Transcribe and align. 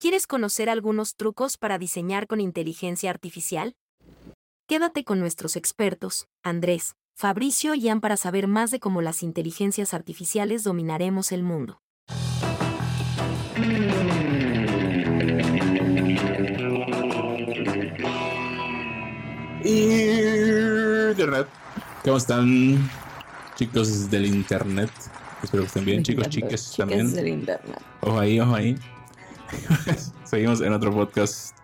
¿Quieres 0.00 0.28
conocer 0.28 0.70
algunos 0.70 1.16
trucos 1.16 1.56
para 1.56 1.76
diseñar 1.76 2.28
con 2.28 2.40
inteligencia 2.40 3.10
artificial? 3.10 3.74
Quédate 4.68 5.02
con 5.02 5.18
nuestros 5.18 5.56
expertos, 5.56 6.28
Andrés, 6.44 6.94
Fabricio 7.16 7.74
y 7.74 7.80
Ian 7.80 8.00
para 8.00 8.16
saber 8.16 8.46
más 8.46 8.70
de 8.70 8.78
cómo 8.78 9.02
las 9.02 9.24
inteligencias 9.24 9.94
artificiales 9.94 10.62
dominaremos 10.62 11.32
el 11.32 11.42
mundo. 11.42 11.80
Internet. 19.64 21.48
¿Cómo 22.04 22.18
están, 22.18 22.88
chicos 23.56 24.08
del 24.08 24.26
Internet? 24.26 24.92
Espero 25.42 25.64
que 25.64 25.66
estén 25.66 25.84
bien, 25.84 26.04
chicos, 26.04 26.28
chiques 26.28 26.74
también. 26.76 27.12
del 27.12 27.26
internet. 27.26 27.80
Ojo 28.00 28.20
ahí, 28.20 28.38
ojo 28.38 28.54
ahí. 28.54 28.76
Seguimos 30.24 30.60
en 30.60 30.72
otro 30.72 30.92
podcast 30.92 31.56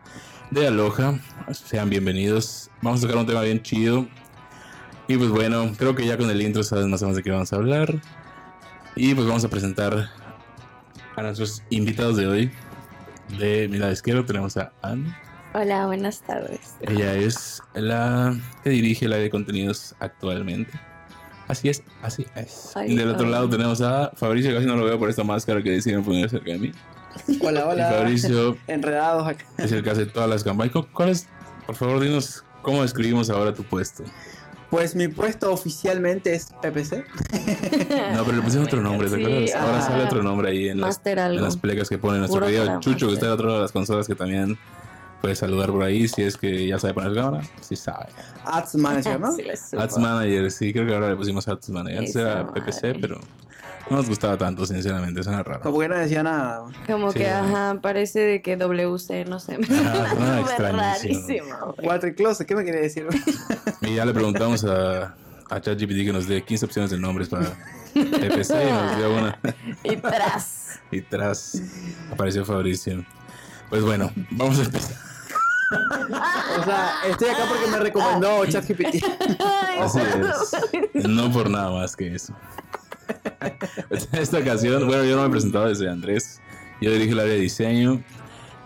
de 0.50 0.66
Aloha. 0.66 1.18
Sean 1.52 1.90
bienvenidos. 1.90 2.70
Vamos 2.82 3.00
a 3.00 3.02
tocar 3.02 3.18
un 3.18 3.26
tema 3.26 3.42
bien 3.42 3.62
chido. 3.62 4.06
Y 5.06 5.16
pues 5.16 5.30
bueno, 5.30 5.70
creo 5.76 5.94
que 5.94 6.06
ya 6.06 6.16
con 6.16 6.30
el 6.30 6.40
intro 6.40 6.62
sabes 6.62 6.86
más 6.86 7.02
o 7.02 7.06
menos 7.06 7.16
de 7.16 7.22
qué 7.22 7.30
vamos 7.30 7.52
a 7.52 7.56
hablar. 7.56 7.94
Y 8.96 9.14
pues 9.14 9.26
vamos 9.26 9.44
a 9.44 9.48
presentar 9.48 10.10
a 11.16 11.22
nuestros 11.22 11.62
invitados 11.70 12.16
de 12.16 12.26
hoy. 12.26 12.50
De 13.38 13.68
mi 13.68 13.78
lado 13.78 13.92
izquierdo 13.92 14.24
tenemos 14.24 14.56
a 14.56 14.72
Anne. 14.82 15.14
Hola, 15.52 15.86
buenas 15.86 16.22
tardes. 16.22 16.76
Ella 16.80 17.14
es 17.14 17.62
la 17.74 18.36
que 18.62 18.70
dirige 18.70 19.06
el 19.06 19.12
área 19.12 19.24
de 19.24 19.30
contenidos 19.30 19.94
actualmente. 20.00 20.72
Así 21.48 21.68
es, 21.68 21.82
así 22.02 22.26
es. 22.34 22.72
Ay, 22.74 22.92
y 22.92 22.96
del 22.96 23.10
otro 23.10 23.26
ay. 23.26 23.32
lado 23.32 23.48
tenemos 23.48 23.80
a 23.82 24.10
Fabricio, 24.16 24.54
casi 24.54 24.66
no 24.66 24.76
lo 24.76 24.84
veo 24.84 24.98
por 24.98 25.10
esta 25.10 25.22
máscara 25.22 25.62
que 25.62 25.70
decidieron 25.70 26.04
poner 26.04 26.30
cerca 26.30 26.50
de 26.50 26.58
mí. 26.58 26.72
Hola, 27.40 27.60
Y 27.60 27.62
hola. 27.72 27.90
Fabricio 27.90 28.56
Enredados 28.66 29.26
acá. 29.28 29.44
es 29.58 29.72
el 29.72 29.82
que 29.82 29.90
hace 29.90 30.06
todas 30.06 30.28
las 30.28 30.44
campañas. 30.44 30.72
¿Cu- 30.72 30.86
¿Cuál 30.92 31.10
es? 31.10 31.26
Por 31.66 31.74
favor, 31.76 32.00
dinos 32.00 32.44
cómo 32.62 32.82
describimos 32.82 33.30
ahora 33.30 33.54
tu 33.54 33.64
puesto. 33.64 34.04
Pues 34.70 34.96
mi 34.96 35.06
puesto 35.08 35.52
oficialmente 35.52 36.34
es 36.34 36.46
PPC. 36.60 37.04
No, 38.14 38.24
pero 38.24 38.36
le 38.38 38.42
pusieron 38.42 38.66
otro 38.66 38.80
nombre, 38.80 39.08
¿te 39.08 39.16
Sí, 39.16 39.22
acuerdas? 39.24 39.54
Ahora 39.54 39.78
ah, 39.78 39.82
sale 39.82 40.04
otro 40.04 40.22
nombre 40.22 40.50
ahí 40.50 40.68
en 40.68 40.80
las, 40.80 41.00
en 41.04 41.40
las 41.42 41.56
plecas 41.56 41.88
que 41.88 41.98
pone 41.98 42.18
nuestro 42.18 42.40
para 42.40 42.80
Chucho, 42.80 43.06
que 43.08 43.14
está 43.14 43.26
de 43.26 43.32
otro 43.32 43.46
lado 43.46 43.58
de 43.58 43.62
las 43.64 43.72
consolas, 43.72 44.06
que 44.08 44.16
también 44.16 44.58
puede 45.20 45.36
saludar 45.36 45.70
por 45.70 45.84
ahí 45.84 46.08
si 46.08 46.22
es 46.22 46.36
que 46.36 46.66
ya 46.66 46.78
sabe 46.80 46.92
poner 46.94 47.14
cámara. 47.14 47.44
Sí 47.60 47.76
sabe. 47.76 48.06
Ads 48.44 48.74
Manager, 48.74 49.20
¿no? 49.20 49.32
Sí. 49.36 49.76
Ads 49.76 49.98
Manager, 49.98 50.50
sí, 50.50 50.72
creo 50.72 50.86
que 50.86 50.94
ahora 50.94 51.10
le 51.10 51.16
pusimos 51.16 51.46
Ads 51.46 51.68
Manager. 51.70 51.98
Antes 52.00 52.16
era 52.16 52.42
madre. 52.42 52.60
PPC, 52.62 52.98
pero 53.00 53.20
no 53.90 53.96
nos 53.96 54.08
gustaba 54.08 54.36
tanto, 54.38 54.64
sinceramente, 54.66 55.22
suena 55.22 55.42
raro. 55.42 55.60
Como 55.60 55.78
que 55.80 55.88
no 55.88 55.96
decía 55.96 56.22
nada. 56.22 56.62
Como 56.86 57.12
Sí. 57.12 57.18
que, 57.18 57.28
ajá, 57.30 57.78
parece 57.82 58.20
de 58.20 58.42
que 58.42 58.56
WC, 58.56 59.24
no 59.26 59.38
sé. 59.40 59.56
Suena 59.64 60.10
Súper 60.10 60.38
extrañísimo. 60.40 60.78
rarísimo. 60.80 61.74
Water 61.82 62.14
Closet, 62.14 62.46
¿qué 62.46 62.54
me 62.56 62.64
quiere 62.64 62.80
decir? 62.80 63.06
Y 63.82 63.94
ya 63.94 64.04
le 64.04 64.12
preguntamos 64.14 64.64
a, 64.64 65.14
a 65.50 65.60
ChatGPT 65.60 66.04
que 66.06 66.12
nos 66.12 66.26
dé 66.26 66.42
15 66.42 66.64
opciones 66.66 66.90
de 66.90 66.98
nombres 66.98 67.28
para 67.28 67.44
PPC 67.92 68.50
y 68.50 68.72
nos 68.72 68.96
dio 68.96 69.14
una. 69.18 69.38
Y 69.84 69.96
tras. 69.96 70.80
Y 70.90 71.00
tras 71.02 71.60
apareció 72.12 72.44
Fabricio. 72.44 73.04
Pues 73.70 73.82
bueno, 73.82 74.10
vamos 74.30 74.58
a 74.58 74.62
empezar. 74.62 74.96
O 76.60 76.64
sea, 76.64 76.90
estoy 77.08 77.28
acá 77.30 77.44
porque 77.48 77.66
me 77.70 77.78
recomendó 77.78 78.44
ChatGPT. 78.48 79.04
Así 79.80 79.98
es. 80.94 81.08
No 81.08 81.30
por 81.32 81.50
nada 81.50 81.70
más 81.70 81.96
que 81.96 82.14
eso. 82.14 82.34
En 84.12 84.20
esta 84.20 84.38
ocasión, 84.38 84.86
bueno, 84.86 85.04
yo 85.04 85.16
no 85.16 85.22
me 85.22 85.28
he 85.28 85.30
presentado 85.30 85.68
desde 85.68 85.88
Andrés. 85.88 86.40
Yo 86.80 86.92
dirijo 86.92 87.12
el 87.12 87.20
área 87.20 87.34
de 87.34 87.40
diseño. 87.40 88.02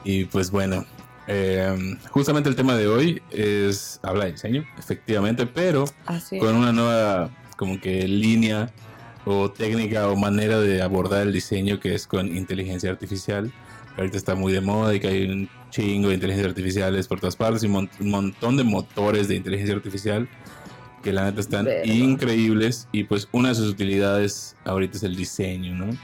Y 0.05 0.25
pues 0.25 0.51
bueno, 0.51 0.87
eh, 1.27 1.97
justamente 2.11 2.49
el 2.49 2.57
tema 2.57 2.75
de 2.75 2.89
hoy 2.89 3.23
es 3.31 4.01
habla 4.03 4.25
de 4.25 4.33
diseño, 4.33 4.65
efectivamente, 4.79 5.47
pero 5.47 5.85
con 6.41 6.55
una 6.55 6.73
nueva 6.73 7.31
como 7.57 7.81
que 7.81 8.07
línea 8.09 8.73
o 9.25 9.51
técnica 9.51 10.09
o 10.09 10.17
manera 10.17 10.59
de 10.59 10.81
abordar 10.81 11.27
el 11.27 11.33
diseño 11.33 11.81
que 11.81 11.95
es 11.95 12.07
con 12.07 12.35
inteligencia 12.35 12.91
artificial. 12.91 13.53
Ahorita 13.97 14.17
está 14.17 14.37
muy 14.37 14.53
de 14.53 14.61
moda 14.61 14.95
y 14.95 15.01
que 15.01 15.09
hay 15.09 15.25
un 15.25 15.51
chingo 15.71 16.09
de 16.09 16.15
inteligencias 16.15 16.51
artificiales 16.51 17.09
por 17.09 17.21
todas 17.21 17.37
partes 17.37 17.63
y 17.63 17.67
un 17.67 17.91
montón 18.01 18.57
de 18.57 18.65
motores 18.65 19.29
de 19.29 19.35
inteligencia 19.35 19.75
artificial 19.75 20.29
que 21.09 21.15
la 21.15 21.25
neta 21.25 21.41
están 21.41 21.67
increíbles 21.85 22.87
y 22.93 23.05
pues 23.05 23.29
una 23.33 23.49
de 23.49 23.55
sus 23.55 23.69
utilidades 23.71 24.57
ahorita 24.67 24.99
es 24.99 25.03
el 25.05 25.17
diseño, 25.17 25.75
¿no? 25.75 25.97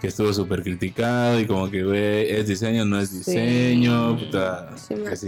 Que 0.00 0.06
estuvo 0.06 0.32
súper 0.32 0.62
criticado 0.62 1.38
y 1.38 1.46
como 1.46 1.70
que, 1.70 1.82
güey, 1.84 2.30
es 2.30 2.48
diseño, 2.48 2.86
no 2.86 2.98
es 2.98 3.10
Sí. 3.10 3.18
diseño, 3.18 4.18
puta. 4.18 4.74
Sí 4.78 4.94
me 4.94 5.14
si- 5.16 5.26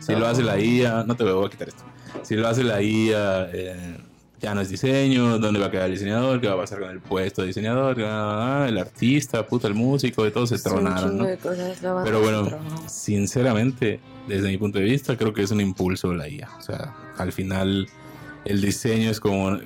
si 0.00 0.12
lo 0.16 0.26
hace 0.26 0.42
la 0.42 0.58
IA, 0.58 1.04
no 1.04 1.14
te 1.16 1.22
voy 1.22 1.46
a 1.46 1.48
quitar 1.50 1.68
esto. 1.68 1.84
Si 2.24 2.34
lo 2.34 2.48
hace 2.48 2.64
la 2.64 2.82
IA, 2.82 3.48
eh, 3.52 3.98
ya 4.40 4.52
no 4.52 4.62
es 4.62 4.68
diseño, 4.68 5.38
¿dónde 5.38 5.60
va 5.60 5.66
a 5.66 5.70
quedar 5.70 5.86
el 5.86 5.92
diseñador? 5.92 6.40
¿Qué 6.40 6.48
va 6.48 6.54
a 6.54 6.58
pasar 6.58 6.80
con 6.80 6.90
el 6.90 7.00
puesto 7.00 7.42
de 7.42 7.48
diseñador? 7.48 7.96
Ah, 8.00 8.66
el 8.68 8.78
artista, 8.78 9.46
puta, 9.46 9.68
el 9.68 9.74
músico, 9.74 10.24
de 10.24 10.32
todos 10.32 10.48
se 10.48 10.58
Sí, 10.58 10.64
tronaron, 10.64 11.18
¿no? 11.18 11.24
Pero 12.04 12.20
bueno, 12.20 12.88
sinceramente, 12.88 14.00
desde 14.26 14.48
mi 14.48 14.58
punto 14.58 14.78
de 14.80 14.84
vista, 14.86 15.16
creo 15.16 15.32
que 15.32 15.42
es 15.42 15.50
un 15.52 15.60
impulso 15.60 16.12
la 16.12 16.28
IA. 16.28 16.50
O 16.58 16.60
sea, 16.62 16.94
al 17.18 17.32
final, 17.32 17.88
el 18.46 18.60
diseño 18.60 19.10
es 19.10 19.20
como, 19.20 19.58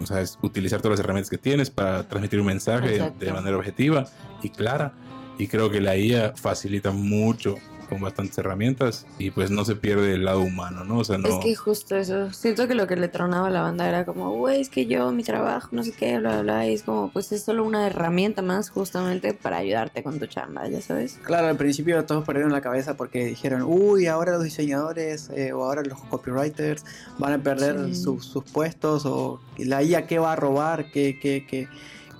o 0.00 0.06
sea, 0.06 0.20
es 0.20 0.38
utilizar 0.42 0.80
todas 0.80 0.98
las 0.98 1.04
herramientas 1.04 1.30
que 1.30 1.38
tienes 1.38 1.70
para 1.70 2.06
transmitir 2.08 2.40
un 2.40 2.46
mensaje 2.46 2.96
Exacto. 2.96 3.24
de 3.24 3.32
manera 3.32 3.56
objetiva 3.56 4.06
y 4.42 4.50
clara. 4.50 4.92
Y 5.38 5.46
creo 5.46 5.70
que 5.70 5.80
la 5.80 5.96
IA 5.96 6.32
facilita 6.34 6.90
mucho 6.90 7.54
con 7.88 8.00
bastantes 8.00 8.36
herramientas 8.38 9.06
y 9.18 9.30
pues 9.30 9.50
no 9.50 9.64
se 9.64 9.74
pierde 9.74 10.14
el 10.14 10.24
lado 10.24 10.42
humano, 10.42 10.84
¿no? 10.84 10.98
O 10.98 11.04
sea, 11.04 11.16
no... 11.18 11.28
Es 11.28 11.34
que 11.42 11.54
justo 11.54 11.96
eso, 11.96 12.32
siento 12.32 12.68
que 12.68 12.74
lo 12.74 12.86
que 12.86 12.96
le 12.96 13.08
tronaba 13.08 13.48
a 13.48 13.50
la 13.50 13.62
banda 13.62 13.88
era 13.88 14.04
como, 14.04 14.30
güey, 14.36 14.60
es 14.60 14.68
que 14.68 14.86
yo, 14.86 15.10
mi 15.12 15.22
trabajo, 15.24 15.68
no 15.72 15.82
sé 15.82 15.92
qué, 15.92 16.18
bla, 16.18 16.32
bla, 16.34 16.42
bla, 16.42 16.68
y 16.68 16.74
es 16.74 16.82
como, 16.82 17.10
pues 17.10 17.32
es 17.32 17.42
solo 17.44 17.64
una 17.64 17.86
herramienta 17.86 18.42
más 18.42 18.70
justamente 18.70 19.32
para 19.34 19.56
ayudarte 19.58 20.02
con 20.02 20.18
tu 20.18 20.26
chamba, 20.26 20.68
ya 20.68 20.80
sabes. 20.82 21.18
Claro, 21.24 21.48
al 21.48 21.56
principio 21.56 22.04
todos 22.04 22.24
perdieron 22.24 22.52
la 22.52 22.60
cabeza 22.60 22.94
porque 22.94 23.24
dijeron, 23.24 23.62
uy, 23.66 24.06
ahora 24.06 24.32
los 24.32 24.44
diseñadores 24.44 25.30
eh, 25.30 25.52
o 25.52 25.64
ahora 25.64 25.82
los 25.82 25.98
copywriters 26.02 26.84
van 27.18 27.32
a 27.32 27.38
perder 27.42 27.86
Sí. 27.88 27.94
sus- 28.02 28.24
sus 28.26 28.44
puestos 28.44 29.04
o 29.06 29.40
la 29.56 29.82
IA 29.82 30.06
qué 30.06 30.18
va 30.18 30.32
a 30.32 30.36
robar, 30.36 30.90
qué, 30.92 31.18
qué, 31.20 31.46
qué, 31.48 31.68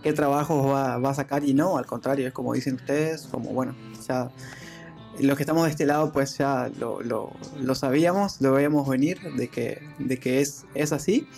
qué 0.03 0.13
trabajos 0.13 0.67
va, 0.67 0.97
va 0.99 1.11
a 1.11 1.15
sacar 1.15 1.45
y 1.45 1.53
no, 1.55 1.77
al 1.77 1.87
contrario, 1.87 2.27
es 2.27 2.33
como 2.33 2.55
dicen 2.55 2.75
ustedes, 2.77 3.27
como 3.31 3.51
bueno, 3.51 3.75
o 3.99 4.03
sea, 4.03 4.31
los 5.21 5.37
que 5.37 5.43
estamos 5.43 5.65
de 5.65 5.71
este 5.71 5.87
lado 5.87 6.13
pues 6.13 6.39
ya 6.39 6.71
lo, 6.79 7.03
lo, 7.03 7.33
lo 7.61 7.75
sabíamos, 7.75 8.41
lo 8.41 8.53
veíamos 8.53 8.89
venir 8.89 9.21
de 9.37 9.49
que, 9.49 9.83
de 9.99 10.19
que 10.19 10.41
es, 10.41 10.65
es 10.75 10.93
así. 10.93 11.29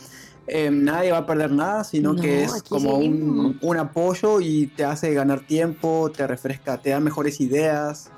Eh, 0.47 0.71
nadie 0.71 1.13
va 1.13 1.19
a 1.19 1.27
perder 1.27 1.53
nada, 1.53 1.85
sino 1.85 2.13
No, 2.13 2.21
que 2.21 2.43
es 2.43 2.63
como 2.65 2.99
un, 2.99 3.59
un 3.61 3.77
apoyo 3.77 4.41
y 4.41 4.67
te 4.67 4.85
hace 4.85 5.15
ganar 5.15 5.47
tiempo, 5.47 6.11
te 6.15 6.27
refresca, 6.27 6.79
te 6.79 6.91
da 6.91 6.99
mejores 6.99 7.41
ideas. 7.41 8.11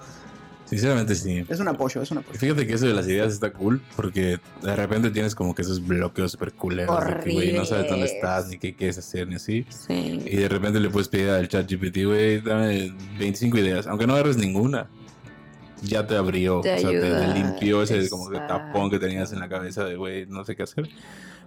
Sinceramente 0.72 1.14
sí. 1.14 1.44
Es 1.50 1.60
un 1.60 1.68
apoyo, 1.68 2.00
es 2.00 2.10
un 2.10 2.18
apoyo. 2.18 2.38
Fíjate 2.38 2.66
que 2.66 2.72
eso 2.72 2.86
de 2.86 2.94
las 2.94 3.06
ideas 3.06 3.34
está 3.34 3.52
cool 3.52 3.82
porque 3.94 4.38
de 4.62 4.76
repente 4.76 5.10
tienes 5.10 5.34
como 5.34 5.54
que 5.54 5.60
esos 5.60 5.86
bloqueos 5.86 6.32
super 6.32 6.54
culeros 6.54 6.98
de 7.04 7.20
que, 7.20 7.32
güey, 7.32 7.52
no 7.52 7.66
sabes 7.66 7.90
dónde 7.90 8.06
estás 8.06 8.48
ni 8.48 8.56
qué 8.56 8.74
quieres 8.74 8.96
hacer 8.96 9.28
ni 9.28 9.34
así. 9.34 9.66
Sí. 9.68 10.22
Y 10.24 10.36
de 10.36 10.48
repente 10.48 10.80
le 10.80 10.88
puedes 10.88 11.08
pedir 11.08 11.28
al 11.28 11.46
chat 11.48 11.70
GPT, 11.70 12.06
güey, 12.06 12.40
dame 12.40 12.94
25 13.18 13.58
ideas, 13.58 13.86
aunque 13.86 14.06
no 14.06 14.14
agarres 14.14 14.38
ninguna. 14.38 14.88
Ya 15.82 16.06
te 16.06 16.16
abrió, 16.16 16.60
Te 16.60 16.74
o 16.74 16.78
sea, 16.78 16.90
te, 16.90 17.00
te 17.00 17.06
ayuda, 17.06 17.34
limpió 17.34 17.82
ese 17.82 18.08
como 18.08 18.30
que 18.30 18.36
exacto. 18.36 18.64
tapón 18.64 18.90
que 18.90 18.98
tenías 18.98 19.32
en 19.32 19.40
la 19.40 19.48
cabeza 19.48 19.84
de, 19.84 19.96
güey, 19.96 20.26
no 20.26 20.44
sé 20.44 20.54
qué 20.56 20.62
hacer. 20.62 20.88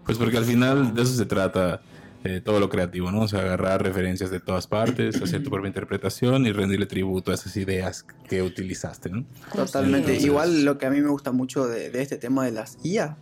Pues 0.06 0.18
porque 0.18 0.38
al 0.38 0.46
final 0.46 0.94
de 0.94 1.01
eso 1.01 1.13
se 1.13 1.25
trata 1.25 1.81
eh, 2.23 2.41
todo 2.44 2.59
lo 2.59 2.69
creativo, 2.69 3.12
¿no? 3.12 3.22
O 3.22 3.28
sea, 3.28 3.40
agarrar 3.41 3.81
referencias 3.84 4.31
de 4.31 4.40
todas 4.40 4.68
partes, 4.68 5.22
hacer 5.22 5.44
tu 5.44 5.50
propia 5.50 5.68
interpretación 5.68 6.46
y 6.47 6.51
rendirle 6.51 6.85
tributo 6.85 7.31
a 7.31 7.35
esas 7.35 7.56
ideas 7.56 8.06
que 8.28 8.41
utilizaste, 8.41 9.09
¿no? 9.09 9.26
Totalmente. 9.55 9.97
Entonces- 10.09 10.26
Igual 10.26 10.66
lo 10.66 10.78
que 10.78 10.85
a 10.85 10.90
mí 10.90 11.02
me 11.02 11.09
gusta 11.09 11.31
mucho 11.31 11.67
de, 11.67 11.90
de 11.91 12.02
este 12.02 12.17
tema 12.17 12.43
de 12.46 12.52
las 12.52 12.78
IA 12.84 13.17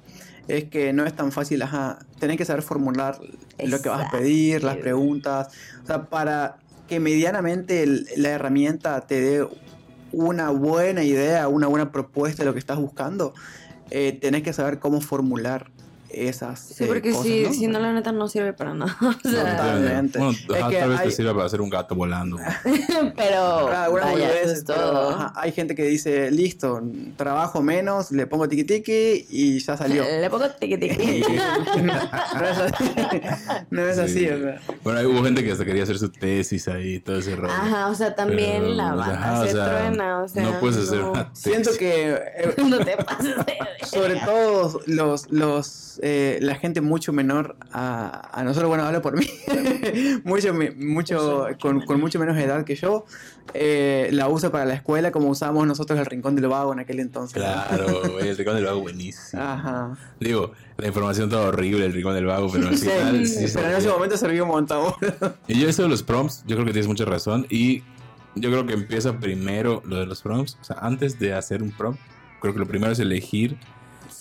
es 0.47 0.65
que 0.65 0.91
no 0.93 1.05
es 1.05 1.13
tan 1.15 1.31
fácil, 1.31 1.61
ajá, 1.61 1.99
tenés 2.19 2.37
que 2.37 2.45
saber 2.45 2.63
formular 2.63 3.17
lo 3.21 3.81
que 3.81 3.89
vas 3.89 3.99
a 3.99 4.03
Exacto. 4.03 4.17
pedir, 4.17 4.63
las 4.63 4.77
preguntas, 4.77 5.47
o 5.83 5.85
sea, 5.87 6.05
para 6.09 6.57
que 6.87 6.99
medianamente 6.99 7.83
el- 7.83 8.07
la 8.17 8.29
herramienta 8.29 8.99
te 9.07 9.21
dé 9.21 9.47
una 10.13 10.51
buena 10.51 11.03
idea, 11.03 11.47
una 11.49 11.67
buena 11.67 11.91
propuesta 11.91 12.43
de 12.43 12.45
lo 12.45 12.53
que 12.53 12.59
estás 12.59 12.77
buscando, 12.77 13.33
eh, 13.89 14.17
tenés 14.21 14.43
que 14.43 14.53
saber 14.53 14.79
cómo 14.79 15.01
formular 15.01 15.72
esas 16.13 16.59
Sí, 16.59 16.83
eh, 16.83 16.87
porque 16.87 17.11
cosas, 17.11 17.25
si, 17.27 17.43
¿no? 17.43 17.53
si 17.53 17.67
no, 17.67 17.79
la 17.79 17.93
neta 17.93 18.11
no 18.11 18.27
sirve 18.27 18.53
para 18.53 18.73
nada. 18.73 18.95
O 19.01 19.29
sea, 19.29 19.51
Totalmente. 19.57 20.19
Bueno, 20.19 20.31
Es 20.33 20.55
ajá, 20.61 20.69
que 20.69 20.77
tal 20.77 20.89
vez 20.89 20.99
hay- 20.99 21.07
te 21.09 21.15
sirva 21.15 21.33
para 21.33 21.45
hacer 21.45 21.61
un 21.61 21.69
gato 21.69 21.95
volando. 21.95 22.37
pero 23.15 23.69
Ah, 23.69 23.85
algunas 23.85 24.05
vaya, 24.13 24.25
eso 24.25 24.33
boludeces, 24.33 24.57
es 24.59 24.63
pero, 24.65 24.79
todo. 24.81 25.09
ajá, 25.09 25.33
hay 25.35 25.51
gente 25.51 25.75
que 25.75 25.83
dice, 25.83 26.31
listo, 26.31 26.81
trabajo 27.17 27.61
menos, 27.61 28.11
le 28.11 28.27
pongo 28.27 28.47
tiki 28.47 28.63
tiki 28.63 29.25
y 29.29 29.59
ya 29.59 29.77
salió. 29.77 30.03
Le 30.21 30.29
pongo 30.29 30.49
tiqui 30.49 30.77
tiqui. 30.77 31.23
no 31.83 32.47
es 32.47 32.57
así, 32.59 32.91
no 33.69 33.87
es 33.87 33.97
así, 33.97 34.13
Sí. 34.19 34.29
o 34.29 34.39
sea. 34.39 34.59
Bueno, 34.83 34.99
hay- 34.99 35.05
hubo 35.05 35.23
gente 35.23 35.43
que 35.43 35.51
hasta 35.51 35.65
quería 35.65 35.83
hacer 35.83 35.97
su 35.97 36.09
tesis 36.09 36.67
ahí, 36.67 36.99
todo 36.99 37.17
ese 37.17 37.35
rollo. 37.35 37.53
Ajá, 37.53 37.87
o 37.87 37.95
sea, 37.95 38.15
también 38.15 38.61
Pero, 38.63 38.73
la 38.75 38.93
banda 38.95 39.13
ajá, 39.15 39.41
o 39.41 39.45
se 39.45 39.51
sea, 39.53 39.65
truena, 39.79 40.19
o 40.23 40.27
sea. 40.27 40.43
no 40.43 40.59
puedes 40.59 40.77
hacer 40.77 40.99
no. 40.99 41.11
una 41.11 41.29
Siento 41.33 41.69
tesis. 41.71 41.79
que 41.79 42.13
eh, 42.13 42.55
No 42.65 42.77
te 42.79 42.97
pases 42.97 43.35
de 43.45 43.57
sobre 43.85 44.15
todo 44.17 44.79
los, 44.87 45.29
los 45.31 45.99
eh, 46.05 46.37
la 46.41 46.55
gente 46.55 46.81
mucho 46.81 47.13
menor 47.13 47.55
a, 47.71 48.29
a 48.37 48.43
nosotros, 48.43 48.67
bueno, 48.67 48.83
hablo 48.83 49.01
por 49.01 49.17
mí, 49.17 49.25
mucho, 50.25 50.53
mucho 50.75 51.47
con, 51.61 51.79
con 51.85 52.01
mucho 52.01 52.19
menos 52.19 52.37
edad 52.37 52.65
que 52.65 52.75
yo, 52.75 53.05
eh, 53.53 54.09
la 54.11 54.27
usa 54.27 54.51
para 54.51 54.65
la 54.65 54.73
escuela 54.73 55.11
como 55.11 55.29
usamos 55.29 55.65
nosotros 55.65 55.97
el 55.97 56.05
rincón 56.05 56.35
del 56.35 56.47
vago 56.49 56.73
en 56.73 56.79
aquel 56.79 56.99
entonces. 56.99 57.41
Claro, 57.41 58.19
el 58.19 58.37
rincón 58.37 58.55
del 58.55 58.65
vago 58.65 58.81
buenísimo. 58.81 59.41
Ajá. 59.41 59.97
Digo, 60.19 60.51
la 60.75 60.87
información 60.87 61.29
toda 61.29 61.47
horrible, 61.47 61.85
el 61.85 61.93
rincón 61.93 62.15
del 62.15 62.25
vago, 62.25 62.49
pero 62.51 62.67
al 62.67 62.77
Sí, 62.77 62.89
final 62.89 63.25
sí 63.25 63.45
pero 63.53 63.69
en 63.69 63.75
ese 63.77 63.87
momento 63.87 64.17
sirvió 64.17 64.43
un 64.43 64.49
montón. 64.49 64.93
Y 65.47 65.57
yo 65.57 65.69
eso 65.69 65.83
de 65.83 65.89
los 65.89 66.03
prompts, 66.03 66.43
yo 66.45 66.57
creo 66.57 66.65
que 66.65 66.73
tienes 66.73 66.89
mucha 66.89 67.05
razón. 67.05 67.47
Y 67.49 67.81
yo 68.35 68.49
creo 68.49 68.65
que 68.65 68.73
empieza 68.73 69.19
primero 69.19 69.81
lo 69.85 69.97
de 70.01 70.05
los 70.05 70.21
prompts. 70.21 70.57
O 70.59 70.63
sea, 70.65 70.77
antes 70.81 71.17
de 71.17 71.33
hacer 71.33 71.63
un 71.63 71.71
prompt, 71.71 72.01
creo 72.41 72.51
que 72.53 72.59
lo 72.59 72.67
primero 72.67 72.91
es 72.91 72.99
elegir 72.99 73.57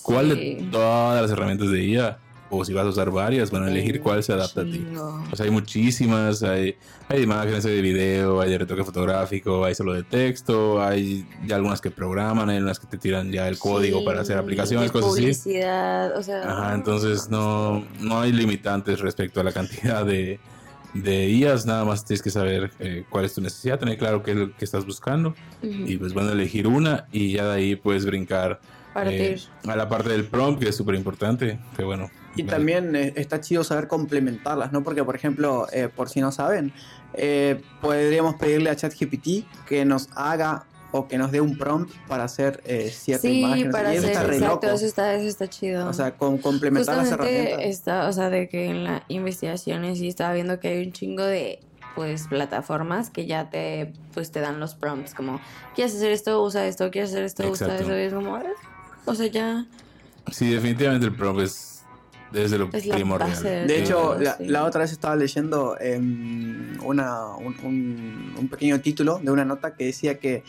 cuál 0.02 0.28
de 0.30 0.68
todas 0.70 1.22
las 1.22 1.30
herramientas 1.30 1.70
de 1.70 1.84
IA, 1.84 2.18
o 2.54 2.64
si 2.66 2.74
vas 2.74 2.84
a 2.84 2.88
usar 2.90 3.10
varias, 3.10 3.50
bueno, 3.50 3.66
elegir 3.66 4.00
cuál 4.02 4.22
se 4.22 4.32
adapta 4.34 4.60
a 4.60 4.64
ti. 4.68 4.84
O 5.32 5.34
sea, 5.36 5.46
hay 5.46 5.50
muchísimas, 5.50 6.42
hay, 6.42 6.76
hay 7.08 7.22
imágenes, 7.22 7.64
hay 7.64 7.76
de 7.76 7.80
video, 7.80 8.42
hay 8.42 8.50
de 8.50 8.58
retoque 8.58 8.84
fotográfico, 8.84 9.64
hay 9.64 9.74
solo 9.74 9.94
de 9.94 10.02
texto, 10.02 10.82
hay 10.82 11.26
ya 11.46 11.56
algunas 11.56 11.80
que 11.80 11.90
programan, 11.90 12.50
hay 12.50 12.58
unas 12.58 12.78
que 12.78 12.86
te 12.86 12.98
tiran 12.98 13.32
ya 13.32 13.48
el 13.48 13.58
código 13.58 14.00
Sí, 14.00 14.04
para 14.04 14.20
hacer 14.20 14.36
aplicaciones, 14.36 14.88
de 14.88 14.92
cosas 14.92 15.12
así. 15.12 15.20
publicidad, 15.22 16.14
o 16.14 16.22
sea. 16.22 16.50
Ajá, 16.50 16.74
entonces 16.74 17.30
no, 17.30 17.86
no 18.00 18.20
hay 18.20 18.32
limitantes 18.32 19.00
respecto 19.00 19.40
a 19.40 19.44
la 19.44 19.52
cantidad 19.52 20.04
de, 20.04 20.38
de 20.92 21.30
IAs, 21.30 21.64
nada 21.64 21.86
más 21.86 22.04
tienes 22.04 22.20
que 22.22 22.28
saber 22.30 22.70
eh, 22.80 23.04
cuál 23.08 23.24
es 23.24 23.32
tu 23.32 23.40
necesidad, 23.40 23.78
tener 23.78 23.96
claro 23.96 24.22
qué 24.22 24.32
es 24.32 24.36
lo 24.36 24.54
que 24.54 24.64
estás 24.66 24.84
buscando 24.84 25.30
Ujú. 25.62 25.86
y 25.86 25.96
pues 25.96 26.12
bueno, 26.12 26.32
elegir 26.32 26.66
una 26.66 27.06
y 27.12 27.32
ya 27.32 27.46
de 27.46 27.54
ahí 27.54 27.76
puedes 27.76 28.04
brincar 28.04 28.60
Partir. 28.94 29.38
eh, 29.64 29.70
a 29.70 29.76
la 29.76 29.88
parte 29.88 30.10
del 30.10 30.24
prompt, 30.24 30.62
que 30.62 30.68
es 30.70 30.76
súper 30.76 30.94
importante, 30.94 31.58
que 31.76 31.84
bueno. 31.84 32.10
Y 32.36 32.44
también 32.44 32.96
eh, 32.96 33.12
está 33.16 33.40
chido 33.40 33.62
saber 33.64 33.88
complementarlas, 33.88 34.72
¿no? 34.72 34.82
Porque, 34.82 35.04
por 35.04 35.14
ejemplo, 35.16 35.66
eh, 35.72 35.88
por 35.94 36.08
si 36.08 36.20
no 36.20 36.32
saben, 36.32 36.72
eh, 37.14 37.60
podríamos 37.80 38.36
pedirle 38.36 38.70
a 38.70 38.76
ChatGPT 38.76 39.44
que 39.66 39.84
nos 39.84 40.08
haga 40.16 40.64
o 40.92 41.08
que 41.08 41.16
nos 41.18 41.30
dé 41.32 41.40
un 41.40 41.56
prompt 41.56 41.90
para 42.06 42.24
hacer 42.24 42.62
eh, 42.66 42.90
cierta 42.90 43.22
Sí, 43.28 43.40
imagen. 43.40 43.70
para 43.70 43.94
y 43.94 43.96
eso 43.96 44.06
hacer, 44.06 44.16
está 44.16 44.26
re 44.26 44.36
exacto, 44.36 44.66
loco. 44.66 44.76
eso 44.76 44.86
está, 44.86 45.14
eso 45.14 45.26
está 45.28 45.48
chido. 45.48 45.88
O 45.88 45.92
sea, 45.92 46.12
con 46.16 46.38
complementar 46.38 46.96
las 46.96 47.08
Justamente 47.08 47.42
herramientas. 47.50 47.76
está, 47.78 48.08
o 48.08 48.12
sea, 48.12 48.28
de 48.30 48.48
que 48.48 48.66
en 48.66 48.84
la 48.84 49.02
investigación 49.08 49.94
sí 49.96 50.08
estaba 50.08 50.32
viendo 50.34 50.58
que 50.60 50.68
hay 50.68 50.86
un 50.86 50.92
chingo 50.92 51.24
de 51.24 51.60
pues 51.94 52.26
plataformas 52.28 53.10
que 53.10 53.26
ya 53.26 53.50
te 53.50 53.92
pues 54.14 54.30
te 54.30 54.40
dan 54.40 54.58
los 54.58 54.74
prompts 54.74 55.12
como 55.12 55.38
quieres 55.74 55.94
hacer 55.94 56.10
esto 56.12 56.42
usa 56.42 56.66
esto 56.66 56.90
quieres 56.90 57.10
hacer 57.10 57.24
esto 57.24 57.42
usa 57.50 57.66
Exacto. 57.66 57.84
eso 57.92 57.98
y 57.98 58.02
es 58.04 58.14
como 58.14 58.32
o 59.04 59.14
sea 59.14 59.26
ya 59.26 59.66
Sí, 60.30 60.48
definitivamente 60.50 61.06
el 61.06 61.14
prompt 61.16 61.42
es 61.42 61.82
desde 62.30 62.56
lo 62.56 62.70
Es 62.72 62.86
la 62.86 62.94
primordial. 62.94 63.30
base 63.30 63.48
de 63.66 63.78
hecho, 63.82 64.16
la, 64.46 64.64
otra 64.64 64.82
vez 64.82 64.92
estaba 64.92 65.16
leyendo 65.16 65.76
em, 65.80 66.78
una, 66.82 67.26
un, 67.36 67.54
un- 67.62 68.34
un 68.38 68.48
pequeño 68.48 68.80
título 68.80 69.20
de 69.22 69.30
una 69.30 69.44
nota 69.44 69.74
que 69.74 69.84
decía 69.86 70.18
que, 70.18 70.42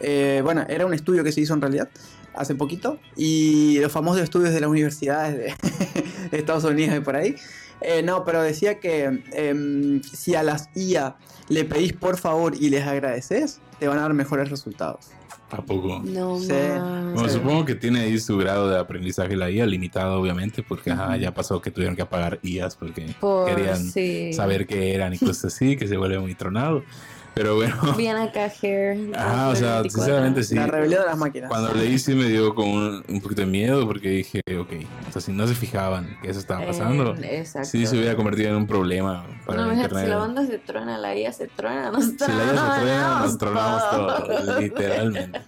eh, 0.00 0.40
bueno, 0.44 0.64
era 0.68 0.84
un 0.84 0.92
estudio 0.92 1.24
que 1.24 1.32
se 1.32 1.40
hizo 1.40 1.54
en 1.54 1.60
realidad 1.62 1.88
hace 2.34 2.54
poquito 2.54 2.98
y 3.16 3.78
los 3.80 3.92
famosos 3.92 4.22
estudios 4.22 4.52
de 4.52 4.60
las 4.60 4.68
universidades 4.68 5.36
de, 5.36 5.54
de 6.30 6.38
Estados 6.38 6.64
Unidos 6.64 6.96
y 6.96 7.00
por 7.00 7.16
ahí. 7.16 7.36
Eh, 7.80 8.02
no, 8.02 8.24
pero 8.24 8.42
decía 8.42 8.78
que 8.80 9.22
em, 9.32 10.02
si 10.02 10.34
a 10.34 10.42
las 10.42 10.68
IA 10.74 11.16
le 11.48 11.64
pedís 11.64 11.92
por 11.94 12.18
favor 12.18 12.54
y 12.54 12.68
les 12.70 12.86
agradeces, 12.86 13.60
te 13.78 13.88
van 13.88 13.98
a 13.98 14.02
dar 14.02 14.14
mejores 14.14 14.50
resultados. 14.50 15.06
¿A 15.52 15.62
poco? 15.64 16.02
no 16.04 16.38
Sí. 16.38 16.52
mames. 16.52 17.12
Bueno, 17.12 17.28
Sí. 17.28 17.34
supongo 17.34 17.64
que 17.66 17.74
tiene 17.74 18.00
ahí 18.00 18.18
su 18.18 18.38
grado 18.38 18.70
de 18.70 18.78
aprendizaje 18.78 19.36
la 19.36 19.50
IA 19.50 19.66
limitado, 19.66 20.18
obviamente, 20.18 20.62
porque 20.62 20.90
ajá, 20.92 21.16
ya 21.18 21.34
pasó 21.34 21.60
que 21.60 21.70
tuvieron 21.70 21.94
que 21.94 22.00
apagar 22.02 22.38
IAs 22.42 22.74
porque 22.76 23.14
Por- 23.20 23.46
querían 23.46 23.76
sí. 23.84 24.32
saber 24.32 24.66
qué 24.66 24.94
eran 24.94 25.12
y 25.12 25.18
cosas 25.18 25.52
así, 25.54 25.76
que 25.76 25.86
se 25.86 25.96
vuelve 25.98 26.18
muy 26.18 26.34
tronado. 26.34 26.84
Pero 27.34 27.56
bueno, 27.56 27.74
bien 27.96 28.16
acá 28.16 28.50
hair 28.62 29.10
ajá, 29.14 29.48
o 29.48 29.56
sea, 29.56 29.80
24. 29.80 29.90
sinceramente 29.90 30.42
sí. 30.44 30.54
La 30.54 30.66
rebelión 30.66 31.00
de 31.00 31.06
las 31.06 31.18
máquinas. 31.18 31.48
Cuando 31.48 31.72
leí 31.72 31.98
sí 31.98 32.14
me 32.14 32.26
dio 32.26 32.54
como 32.54 32.74
un, 32.74 33.04
un 33.08 33.20
poquito 33.22 33.40
de 33.42 33.46
miedo 33.46 33.86
porque 33.86 34.08
dije, 34.10 34.40
ok, 34.58 34.72
o 35.08 35.12
sea, 35.12 35.22
si 35.22 35.32
no 35.32 35.46
se 35.46 35.54
fijaban 35.54 36.18
que 36.22 36.30
eso 36.30 36.40
estaba 36.40 36.66
pasando, 36.66 37.16
Eh, 37.16 37.38
exacto 37.38 37.68
sí 37.70 37.86
se 37.86 37.96
hubiera 37.96 38.16
convertido 38.16 38.50
en 38.50 38.56
un 38.56 38.66
problema 38.66 39.26
para 39.46 39.62
no, 39.62 39.70
el 39.70 39.76
internet. 39.76 40.04
si 40.04 40.10
la 40.10 40.16
banda 40.16 40.46
se 40.46 40.58
truena, 40.58 40.98
la 40.98 41.16
IA 41.16 41.32
se 41.32 41.48
truena, 41.48 41.90
nos 41.90 42.04
Si 42.04 42.16
la 42.18 42.44
IA 42.44 42.74
se 42.74 42.80
truena, 42.80 43.18
nos 43.20 43.38
tronamos 43.38 43.90
todos, 43.90 44.60
literalmente. 44.60 45.40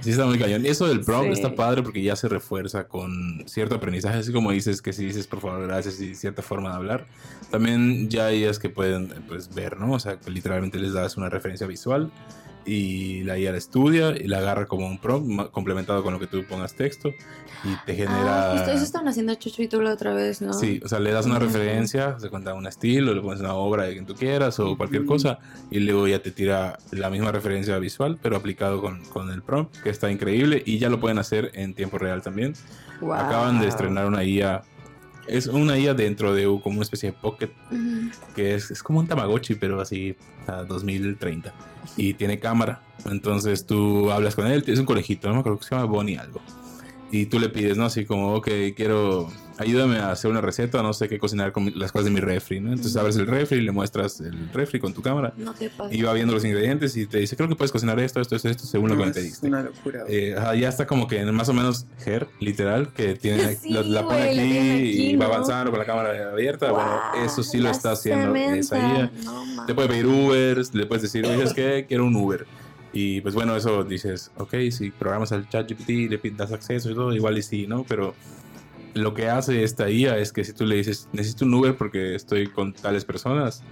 Sí, 0.00 0.10
está 0.10 0.24
muy 0.26 0.38
cañón. 0.38 0.64
Eso 0.64 0.86
del 0.86 1.00
prompt 1.00 1.26
Sí. 1.26 1.32
está 1.32 1.54
padre 1.54 1.82
porque 1.82 2.02
ya 2.02 2.16
se 2.16 2.28
refuerza 2.28 2.86
con 2.88 3.42
cierto 3.46 3.74
aprendizaje, 3.74 4.18
así 4.18 4.32
como 4.32 4.52
dices 4.52 4.80
que 4.82 4.92
si 4.92 5.04
dices 5.04 5.26
por 5.26 5.40
favor, 5.40 5.66
gracias 5.66 6.00
y 6.00 6.14
cierta 6.14 6.42
forma 6.42 6.70
de 6.70 6.76
hablar. 6.76 7.06
También 7.50 8.08
ya 8.08 8.26
hay 8.26 8.44
IAs 8.44 8.58
que 8.58 8.70
pueden 8.70 9.08
pues, 9.28 9.54
ver, 9.54 9.78
¿no? 9.78 9.92
O 9.92 9.98
sea, 9.98 10.18
que 10.18 10.30
literalmente 10.30 10.78
les 10.78 10.92
das 10.92 11.16
una 11.16 11.28
referencia 11.28 11.66
visual 11.66 12.10
y 12.64 13.22
la 13.24 13.38
IA 13.38 13.52
la 13.52 13.58
estudia 13.58 14.10
y 14.16 14.26
la 14.26 14.38
agarra 14.38 14.66
como 14.66 14.86
un 14.86 14.98
prompt 14.98 15.50
complementado 15.50 16.02
con 16.02 16.12
lo 16.12 16.20
que 16.20 16.26
tú 16.26 16.44
pongas 16.48 16.74
texto 16.74 17.10
y 17.64 17.86
te 17.86 17.94
genera. 17.94 18.52
Ah, 18.52 18.56
justo 18.56 18.70
eso 18.72 18.84
estaban 18.84 19.08
haciendo 19.08 19.34
Chucho 19.34 19.62
y 19.62 19.68
tú 19.68 19.80
la 19.80 19.92
otra 19.92 20.14
vez, 20.14 20.40
¿no? 20.40 20.52
Sí, 20.52 20.80
o 20.84 20.88
sea, 20.88 20.98
le 20.98 21.12
das 21.12 21.26
una 21.26 21.38
referencia, 21.38 22.18
se 22.18 22.30
cuenta 22.30 22.54
un 22.54 22.66
estilo, 22.66 23.14
le 23.14 23.20
pones 23.20 23.40
una 23.40 23.54
obra 23.54 23.84
de 23.84 23.92
quien 23.92 24.06
tú 24.06 24.14
quieras 24.14 24.58
o 24.60 24.76
cualquier 24.76 25.04
cosa 25.04 25.38
y 25.70 25.80
luego 25.80 26.06
ya 26.08 26.22
te 26.22 26.30
tira 26.30 26.78
la 26.90 27.10
misma 27.10 27.32
referencia 27.32 27.78
visual, 27.78 28.18
pero 28.22 28.36
aplicado 28.36 28.80
con, 28.80 29.04
con 29.06 29.30
el 29.30 29.42
prompt, 29.42 29.76
que 29.82 29.90
está 29.90 30.10
increíble 30.10 30.62
y 30.64 30.78
ya 30.78 30.88
lo 30.88 31.00
pueden 31.00 31.18
hacer 31.18 31.50
en 31.54 31.74
tiempo 31.74 31.98
real 31.98 32.22
también. 32.22 32.54
Wow. 33.00 33.14
Acaban 33.14 33.60
de 33.60 33.68
estrenar 33.68 34.06
una 34.06 34.24
IA, 34.24 34.62
es 35.30 35.46
una 35.46 35.78
IA 35.78 35.94
dentro 35.94 36.34
de 36.34 36.44
como 36.44 36.76
una 36.76 36.82
especie 36.82 37.10
de 37.10 37.16
Pocket, 37.16 37.50
que 38.34 38.54
es, 38.54 38.70
es 38.70 38.82
como 38.82 38.98
un 38.98 39.06
Tamagotchi, 39.06 39.54
pero 39.54 39.80
así 39.80 40.16
a 40.46 40.64
2030 40.64 41.52
y 41.96 42.14
tiene 42.14 42.38
cámara. 42.38 42.82
Entonces 43.06 43.66
tú 43.66 44.10
hablas 44.10 44.34
con 44.34 44.46
él, 44.46 44.64
es 44.66 44.78
un 44.78 44.86
conejito, 44.86 45.28
no 45.28 45.34
me 45.34 45.40
acuerdo 45.40 45.58
que 45.58 45.64
se 45.64 45.74
llama 45.74 45.86
Bonnie 45.86 46.16
algo. 46.16 46.40
Y 47.10 47.26
tú 47.26 47.40
le 47.40 47.48
pides, 47.48 47.76
¿no? 47.76 47.84
Así 47.84 48.04
como, 48.04 48.34
ok, 48.34 48.48
quiero, 48.76 49.28
ayúdame 49.60 49.98
a 49.98 50.10
hacer 50.10 50.30
una 50.30 50.40
receta, 50.40 50.82
no 50.82 50.92
sé 50.92 51.08
qué 51.08 51.18
cocinar 51.18 51.52
con 51.52 51.70
las 51.78 51.92
cosas 51.92 52.06
de 52.06 52.10
mi 52.10 52.20
refri, 52.20 52.60
¿no? 52.60 52.70
Entonces 52.70 52.96
abres 52.96 53.16
el 53.16 53.26
refri 53.26 53.58
y 53.58 53.60
le 53.62 53.72
muestras 53.72 54.20
el 54.20 54.48
refri 54.52 54.80
con 54.80 54.92
tu 54.94 55.02
cámara 55.02 55.32
No 55.36 55.52
te 55.54 55.68
pases. 55.70 55.96
y 55.96 56.02
va 56.02 56.12
viendo 56.14 56.32
los 56.32 56.44
ingredientes 56.44 56.96
y 56.96 57.06
te 57.06 57.18
dice, 57.18 57.36
creo 57.36 57.48
que 57.48 57.56
puedes 57.56 57.70
cocinar 57.70 58.00
esto, 58.00 58.20
esto, 58.20 58.36
esto, 58.36 58.48
esto, 58.48 58.64
según 58.64 58.88
lo 58.90 58.96
que 58.96 59.02
me 59.04 59.10
es 59.10 59.16
pediste. 59.16 59.46
una 59.46 59.62
locura. 59.62 60.04
Eh, 60.08 60.34
ya 60.58 60.68
está 60.68 60.86
como 60.86 61.06
que 61.06 61.24
más 61.26 61.48
o 61.48 61.52
menos 61.52 61.86
Her, 62.04 62.28
literal, 62.40 62.88
que 62.94 63.14
tiene, 63.14 63.54
Sí, 63.60 63.70
la, 63.70 63.82
la 63.82 64.02
pone 64.04 64.18
la 64.18 64.24
aquí, 64.24 64.40
aquí, 64.40 65.10
y 65.10 65.16
va 65.16 65.26
¿no? 65.26 65.34
avanzando 65.34 65.70
con 65.70 65.78
la 65.80 65.86
cámara 65.86 66.30
abierta. 66.32 66.72
bueno, 66.72 66.90
Guau, 67.12 67.24
eso 67.24 67.42
sí 67.42 67.58
lo 67.58 67.70
está 67.70 67.92
haciendo 67.92 68.34
esa. 68.34 68.78
No. 69.24 69.66
Te 69.66 69.74
puede 69.74 69.88
pedir 69.88 70.06
Ubers, 70.06 70.74
le 70.74 70.86
puedes 70.86 71.02
decir, 71.02 71.24
oye, 71.26 71.42
es 71.42 71.52
que 71.52 71.84
quiero 71.86 72.04
un 72.06 72.16
Uber. 72.16 72.46
Y 72.92 73.20
pues 73.20 73.34
bueno, 73.34 73.54
eso 73.54 73.84
dices, 73.84 74.32
ok, 74.36 74.54
si 74.72 74.90
programas 74.90 75.30
al 75.30 75.48
chat 75.48 75.70
GPT, 75.70 76.10
le 76.10 76.20
das 76.36 76.50
acceso 76.50 76.90
y 76.90 76.94
todo, 76.94 77.14
igual 77.14 77.38
y 77.38 77.42
sí, 77.42 77.66
¿no? 77.68 77.84
Pero 77.84 78.14
lo 78.94 79.14
que 79.14 79.28
hace 79.28 79.62
esta 79.64 79.88
IA 79.90 80.18
es 80.18 80.32
que 80.32 80.44
si 80.44 80.52
tú 80.52 80.64
le 80.66 80.76
dices, 80.76 81.08
necesito 81.12 81.44
un 81.44 81.54
Uber 81.54 81.76
porque 81.76 82.14
estoy 82.14 82.46
con 82.48 82.72
tales 82.72 83.04
personas, 83.04 83.62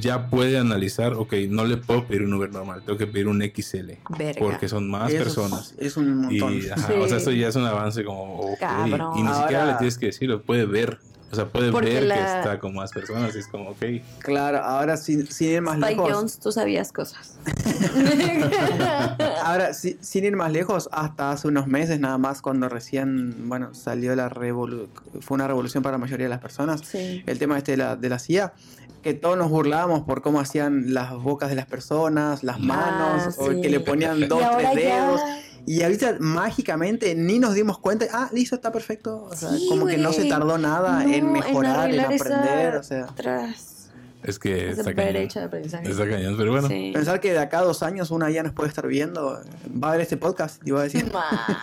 ya 0.00 0.28
puede 0.28 0.58
analizar, 0.58 1.14
ok, 1.14 1.32
no 1.48 1.64
le 1.64 1.78
puedo 1.78 2.06
pedir 2.06 2.22
un 2.22 2.34
Uber 2.34 2.50
normal, 2.52 2.82
tengo 2.84 2.98
que 2.98 3.06
pedir 3.06 3.26
un 3.26 3.40
XL, 3.42 3.92
Verga. 4.18 4.38
porque 4.38 4.68
son 4.68 4.90
más 4.90 5.08
Eso 5.10 5.16
es- 5.18 5.22
personas. 5.24 5.74
Es, 5.78 5.96
un 5.96 6.16
montón. 6.22 6.54
Y, 6.54 6.68
ajá, 6.68 6.86
Sí. 6.88 6.92
o 6.98 7.08
sea, 7.08 7.16
eso 7.16 7.30
ya 7.32 7.48
es 7.48 7.56
un 7.56 7.64
avance 7.64 8.04
como, 8.04 8.34
ok, 8.40 8.58
Cabrón. 8.60 9.18
y 9.18 9.22
ni 9.22 9.28
siquiera 9.32 9.60
Ahora- 9.62 9.72
le 9.72 9.78
tienes 9.78 9.96
que 9.98 10.06
decir, 10.06 10.28
lo 10.28 10.42
puede 10.42 10.66
ver. 10.66 10.98
O 11.30 11.34
sea, 11.34 11.46
puede 11.46 11.70
Porque 11.70 11.90
ver 11.90 12.00
que 12.04 12.08
la- 12.08 12.38
está 12.38 12.58
con 12.58 12.74
más 12.74 12.90
personas 12.90 13.36
y 13.36 13.38
es 13.40 13.48
como, 13.48 13.68
ok. 13.70 13.82
Claro, 14.20 14.58
ahora 14.64 14.96
sin, 14.96 15.26
sin 15.30 15.48
ir 15.50 15.60
más 15.60 15.74
Spike 15.76 15.90
lejos. 15.96 16.12
Jones, 16.12 16.38
tú 16.38 16.52
sabías 16.52 16.90
cosas. 16.90 17.38
Ahora, 19.44 19.74
si- 19.74 19.98
sin 20.00 20.24
ir 20.24 20.36
más 20.36 20.52
lejos, 20.52 20.88
hasta 20.92 21.30
hace 21.32 21.48
unos 21.48 21.66
meses 21.66 22.00
nada 22.00 22.18
más, 22.18 22.42
cuando 22.42 22.68
recién, 22.68 23.48
bueno, 23.48 23.74
salió 23.74 24.14
la 24.14 24.28
revolución, 24.28 24.88
fue 25.20 25.34
una 25.36 25.46
revolución 25.46 25.82
para 25.82 25.92
la 25.92 25.98
mayoría 25.98 26.26
de 26.26 26.30
las 26.30 26.40
personas, 26.40 26.80
sí. 26.84 27.22
el 27.26 27.38
tema 27.38 27.58
este 27.58 27.72
de 27.72 27.76
la, 27.78 27.96
de 27.96 28.08
la 28.08 28.18
CIA, 28.18 28.52
que 29.02 29.14
todos 29.14 29.38
nos 29.38 29.48
burlábamos 29.50 30.02
por 30.02 30.22
cómo 30.22 30.40
hacían 30.40 30.92
las 30.92 31.12
bocas 31.14 31.48
de 31.50 31.54
las 31.56 31.66
personas, 31.66 32.42
las 32.42 32.58
manos, 32.60 33.38
o 33.38 33.46
Ah, 33.50 33.52
sí. 33.54 33.60
que 33.60 33.68
le 33.70 33.80
ponían 33.80 34.28
dos, 34.28 34.42
tres 34.56 34.74
dedos, 34.74 35.20
ya. 35.20 35.42
Y 35.66 35.82
ahorita 35.82 36.16
mágicamente 36.18 37.14
ni 37.14 37.38
nos 37.38 37.52
dimos 37.54 37.78
cuenta, 37.78 38.06
ah, 38.12 38.30
listo, 38.32 38.54
está 38.54 38.72
perfecto. 38.72 39.24
O 39.24 39.36
sea, 39.36 39.50
Sí, 39.50 39.66
como 39.68 39.84
que 39.86 39.98
no 39.98 40.14
se 40.14 40.24
tardó 40.24 40.56
nada 40.56 41.04
No, 41.04 41.12
en 41.12 41.30
mejorar, 41.30 41.90
en, 41.90 42.00
esa 42.00 42.06
aprender, 42.14 42.76
o 42.76 42.82
sea. 42.82 43.06
tras- 43.14 43.77
Es 44.22 44.38
que 44.38 44.70
esa 44.70 44.80
está 44.80 44.94
cañón. 44.94 45.12
brecha 45.12 45.46
de. 45.48 45.60
Está 45.60 46.08
cañón, 46.08 46.36
pero 46.36 46.50
bueno. 46.52 46.66
Sí. 46.68 46.90
Pensar 46.92 47.20
que 47.20 47.32
de 47.32 47.38
acá 47.38 47.60
a 47.60 47.62
dos 47.62 47.82
años 47.82 48.10
una 48.10 48.28
ya 48.30 48.42
nos 48.42 48.52
puede 48.52 48.68
estar 48.68 48.86
viendo, 48.88 49.40
va 49.82 49.88
a 49.88 49.92
ver 49.92 50.00
este 50.00 50.16
podcast 50.16 50.60
y 50.66 50.72
va 50.72 50.80
a 50.80 50.84
decir. 50.84 51.04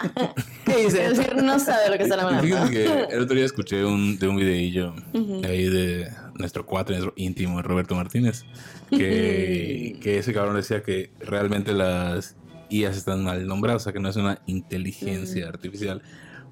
¿qué 0.66 0.78
dice? 0.86 1.06
Es 1.06 1.18
decir, 1.18 1.36
no 1.44 1.60
sabe 1.60 1.90
lo 1.90 1.98
que 1.98 2.04
está 2.04 2.16
hablando. 2.22 2.70
que 2.70 2.86
el 3.10 3.22
otro 3.22 3.36
día 3.36 3.46
escuché 3.46 3.84
un, 3.84 4.18
de 4.18 4.28
un 4.28 4.38
videillo 4.38 4.94
Ujú. 5.14 5.42
ahí 5.46 5.66
de 5.68 6.10
nuestro 6.36 6.66
cuate, 6.66 6.94
nuestro 6.94 7.14
íntimo, 7.18 7.62
Roberto 7.62 7.94
Martínez, 7.96 8.44
que, 8.90 9.98
que 10.02 10.18
ese 10.20 10.34
cabrón 10.34 10.56
decía 10.56 10.82
que 10.82 11.12
realmente 11.20 11.74
las 11.74 12.36
IAs 12.70 12.98
están 12.98 13.24
mal 13.24 13.46
nombradas, 13.48 13.82
o 13.82 13.86
sea, 13.86 13.94
que 13.94 14.00
no 14.00 14.10
es 14.10 14.16
una 14.16 14.40
inteligencia 14.48 15.46
Mm. 15.46 15.50
artificial, 15.50 16.02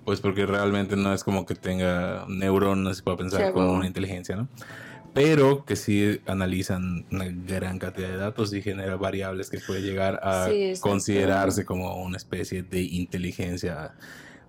pues 0.05 0.19
porque 0.19 0.45
realmente 0.45 0.95
no 0.95 1.13
es 1.13 1.23
como 1.23 1.45
que 1.45 1.55
tenga 1.55 2.25
neuronas 2.27 2.99
y 2.99 3.01
pueda 3.01 3.17
pensar 3.17 3.47
Sí, 3.47 3.53
como 3.53 3.71
una 3.73 3.87
inteligencia, 3.87 4.35
¿no? 4.35 4.47
Pero 5.13 5.63
que 5.65 5.75
sí 5.75 6.21
analizan 6.25 7.05
una 7.11 7.25
gran 7.29 7.77
cantidad 7.79 8.09
de 8.09 8.17
datos 8.17 8.53
y 8.53 8.61
genera 8.61 8.95
variables 8.95 9.49
que 9.49 9.59
puede 9.59 9.81
llegar 9.81 10.19
a 10.23 10.49
Sí, 10.49 10.73
considerarse 10.79 11.65
como 11.65 12.01
una 12.03 12.17
especie 12.17 12.63
de 12.63 12.81
inteligencia, 12.81 13.93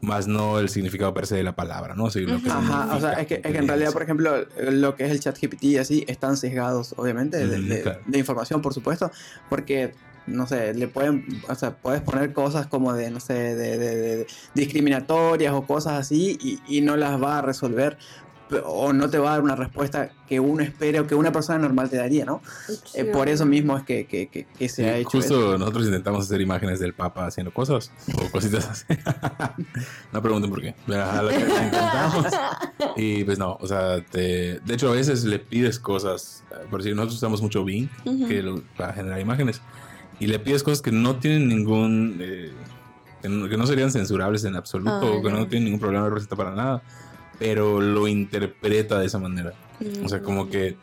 más 0.00 0.26
no 0.26 0.58
el 0.58 0.68
significado 0.68 1.12
per 1.14 1.26
se 1.26 1.36
de 1.36 1.42
la 1.42 1.54
palabra, 1.54 1.94
¿no? 1.94 2.10
Sino 2.10 2.32
lo 2.34 2.42
que 2.42 2.50
Ajá, 2.50 2.96
o 2.96 3.00
sea, 3.00 3.12
es 3.14 3.26
que, 3.26 3.34
es 3.36 3.40
que 3.42 3.58
en 3.58 3.68
realidad, 3.68 3.92
por 3.92 4.02
ejemplo, 4.02 4.46
lo 4.70 4.96
que 4.96 5.04
es 5.04 5.10
el 5.10 5.20
chat 5.20 5.38
GPT 5.38 5.64
y 5.64 5.76
así, 5.78 6.04
están 6.08 6.36
sesgados, 6.36 6.94
obviamente, 6.96 7.46
de, 7.46 7.58
Mm, 7.58 7.68
de- 7.68 7.82
claro. 7.82 8.00
de 8.06 8.18
información, 8.18 8.60
por 8.62 8.72
supuesto, 8.74 9.10
porque, 9.48 9.92
no 10.26 10.46
sé, 10.46 10.72
le 10.74 10.88
pueden, 10.88 11.26
o 11.48 11.54
sea, 11.54 11.76
puedes 11.76 12.00
poner 12.02 12.32
cosas 12.32 12.66
como 12.66 12.92
de, 12.94 13.10
no 13.10 13.20
sé, 13.20 13.34
de, 13.34 13.78
de- 13.78 13.96
de- 13.96 14.26
discriminatorias 14.54 15.52
o 15.54 15.66
cosas 15.66 15.94
así 16.00 16.38
y, 16.40 16.60
y 16.66 16.80
no 16.80 16.96
las 16.96 17.22
va 17.22 17.38
a 17.38 17.42
resolver 17.42 17.96
o 18.64 18.92
no 18.92 19.08
te 19.08 19.18
va 19.18 19.28
a 19.28 19.32
dar 19.32 19.40
una 19.42 19.56
respuesta 19.56 20.10
que 20.28 20.38
uno 20.38 20.62
espere 20.62 21.00
o 21.00 21.06
que 21.06 21.14
una 21.14 21.32
persona 21.32 21.58
normal 21.58 21.88
te 21.90 21.96
daría, 21.96 22.24
¿no? 22.24 22.42
Eh, 22.94 23.04
por 23.06 23.28
eso 23.28 23.46
mismo 23.46 23.76
es 23.76 23.84
que, 23.84 24.06
que, 24.06 24.28
que- 24.28 24.46
que 24.46 24.68
se 24.68 24.82
Sí, 24.82 24.88
ha 24.88 24.96
hecho 24.98 25.08
justo 25.10 25.34
eso. 25.52 25.58
nosotros 25.58 25.86
intentamos 25.86 26.24
hacer 26.26 26.40
imágenes 26.40 26.78
del 26.78 26.94
Papa 26.94 27.26
haciendo 27.26 27.52
cosas 27.52 27.90
o 28.18 28.30
cositas 28.30 28.68
así. 28.68 28.84
no 30.12 30.22
pregunten 30.22 30.50
por 30.50 30.60
qué. 30.60 30.74
Pero, 30.86 31.02
ajá, 31.02 31.22
lo 31.22 31.28
que 31.30 31.40
intentamos. 31.40 32.26
Y 32.96 33.24
pues 33.24 33.38
no, 33.38 33.56
o 33.60 33.66
sea, 33.66 34.04
te- 34.04 34.60
de 34.60 34.74
hecho 34.74 34.88
a 34.90 34.92
veces 34.94 35.24
le 35.24 35.38
pides 35.38 35.78
cosas, 35.78 36.44
por 36.70 36.80
decir, 36.80 36.94
nosotros 36.94 37.16
usamos 37.16 37.40
mucho 37.42 37.64
Bing 37.64 37.88
que 38.28 38.42
lo- 38.42 38.62
para 38.76 38.92
generar 38.92 39.20
imágenes 39.20 39.60
y 40.20 40.26
le 40.26 40.38
pides 40.38 40.62
cosas 40.62 40.80
que 40.82 40.92
no 40.92 41.16
tienen 41.16 41.48
ningún, 41.48 42.18
eh, 42.20 42.52
que, 43.22 43.28
no, 43.28 43.48
que 43.48 43.56
no 43.56 43.66
serían 43.66 43.90
censurables 43.90 44.44
en 44.44 44.54
absoluto, 44.54 44.92
Ah, 45.00 45.04
o 45.18 45.22
que 45.22 45.30
no 45.30 45.46
tienen 45.48 45.64
ningún 45.64 45.80
problema 45.80 46.04
de 46.04 46.10
receta 46.14 46.36
para 46.36 46.54
nada, 46.54 46.82
pero 47.38 47.80
lo 47.80 48.06
interpreta 48.08 48.98
de 48.98 49.06
esa 49.06 49.18
manera. 49.18 49.52
O 50.04 50.08
sea, 50.08 50.20
como 50.22 50.48
que, 50.48 50.76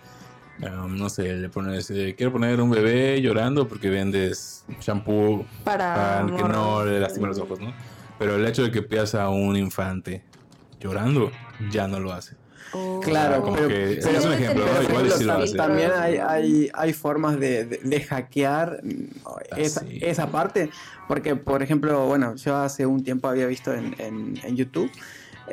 um, 0.62 0.98
no 0.98 1.10
sé, 1.10 1.34
le 1.34 1.50
pones, 1.50 1.89
eh, 1.91 2.13
quiero 2.17 2.31
poner 2.31 2.60
un 2.62 2.70
bebé 2.70 3.22
llorando 3.22 3.67
porque 3.67 3.89
vendes 3.89 4.65
shampoo 4.81 5.46
Para, 5.63 6.24
para 6.25 6.38
que 6.38 6.43
no 6.43 6.86
le 6.86 7.00
lastime 7.00 7.27
los 7.27 7.39
ojos, 7.39 7.60
¿no? 7.60 7.74
Pero 8.20 8.36
el 8.36 8.46
hecho 8.46 8.63
de 8.63 8.72
que 8.72 8.81
pidas 8.81 9.15
a 9.15 9.29
un 9.29 9.55
infante 9.55 10.24
llorando, 10.79 11.31
ya 11.72 11.88
no 11.88 12.00
lo 12.00 12.12
hace. 12.13 12.36
Oh. 12.74 13.01
Claro, 13.03 13.41
como 13.41 13.55
pero- 13.55 13.67
que 13.67 14.00
pero- 14.01 14.17
es 14.17 14.25
un 14.25 14.31
ejemplo, 14.34 14.63
Pero, 14.65 14.75
¿no? 14.75 14.81
Igual 14.84 15.05
ejemplo, 15.08 15.17
sí 15.17 15.24
lo 15.25 15.34
hace. 15.34 15.58
también 15.58 15.91
hay, 15.93 16.17
hay, 16.17 16.70
hay 16.74 16.93
formas 16.93 17.38
de, 17.39 17.65
de- 17.65 17.77
de 17.84 18.01
hackear 18.01 18.79
mm, 18.84 19.58
esa, 19.58 19.81
sí. 19.81 20.00
esa 20.01 20.27
parte. 20.31 20.70
Porque, 21.08 21.36
por 21.36 21.62
ejemplo, 21.63 22.05
bueno, 22.08 22.36
yo 22.36 22.55
hace 22.55 22.86
un 22.86 23.03
tiempo 23.03 23.27
había 23.27 23.46
visto 23.48 23.74
en, 23.74 23.93
en- 24.00 24.39
en 24.43 24.55
YouTube 24.55 24.89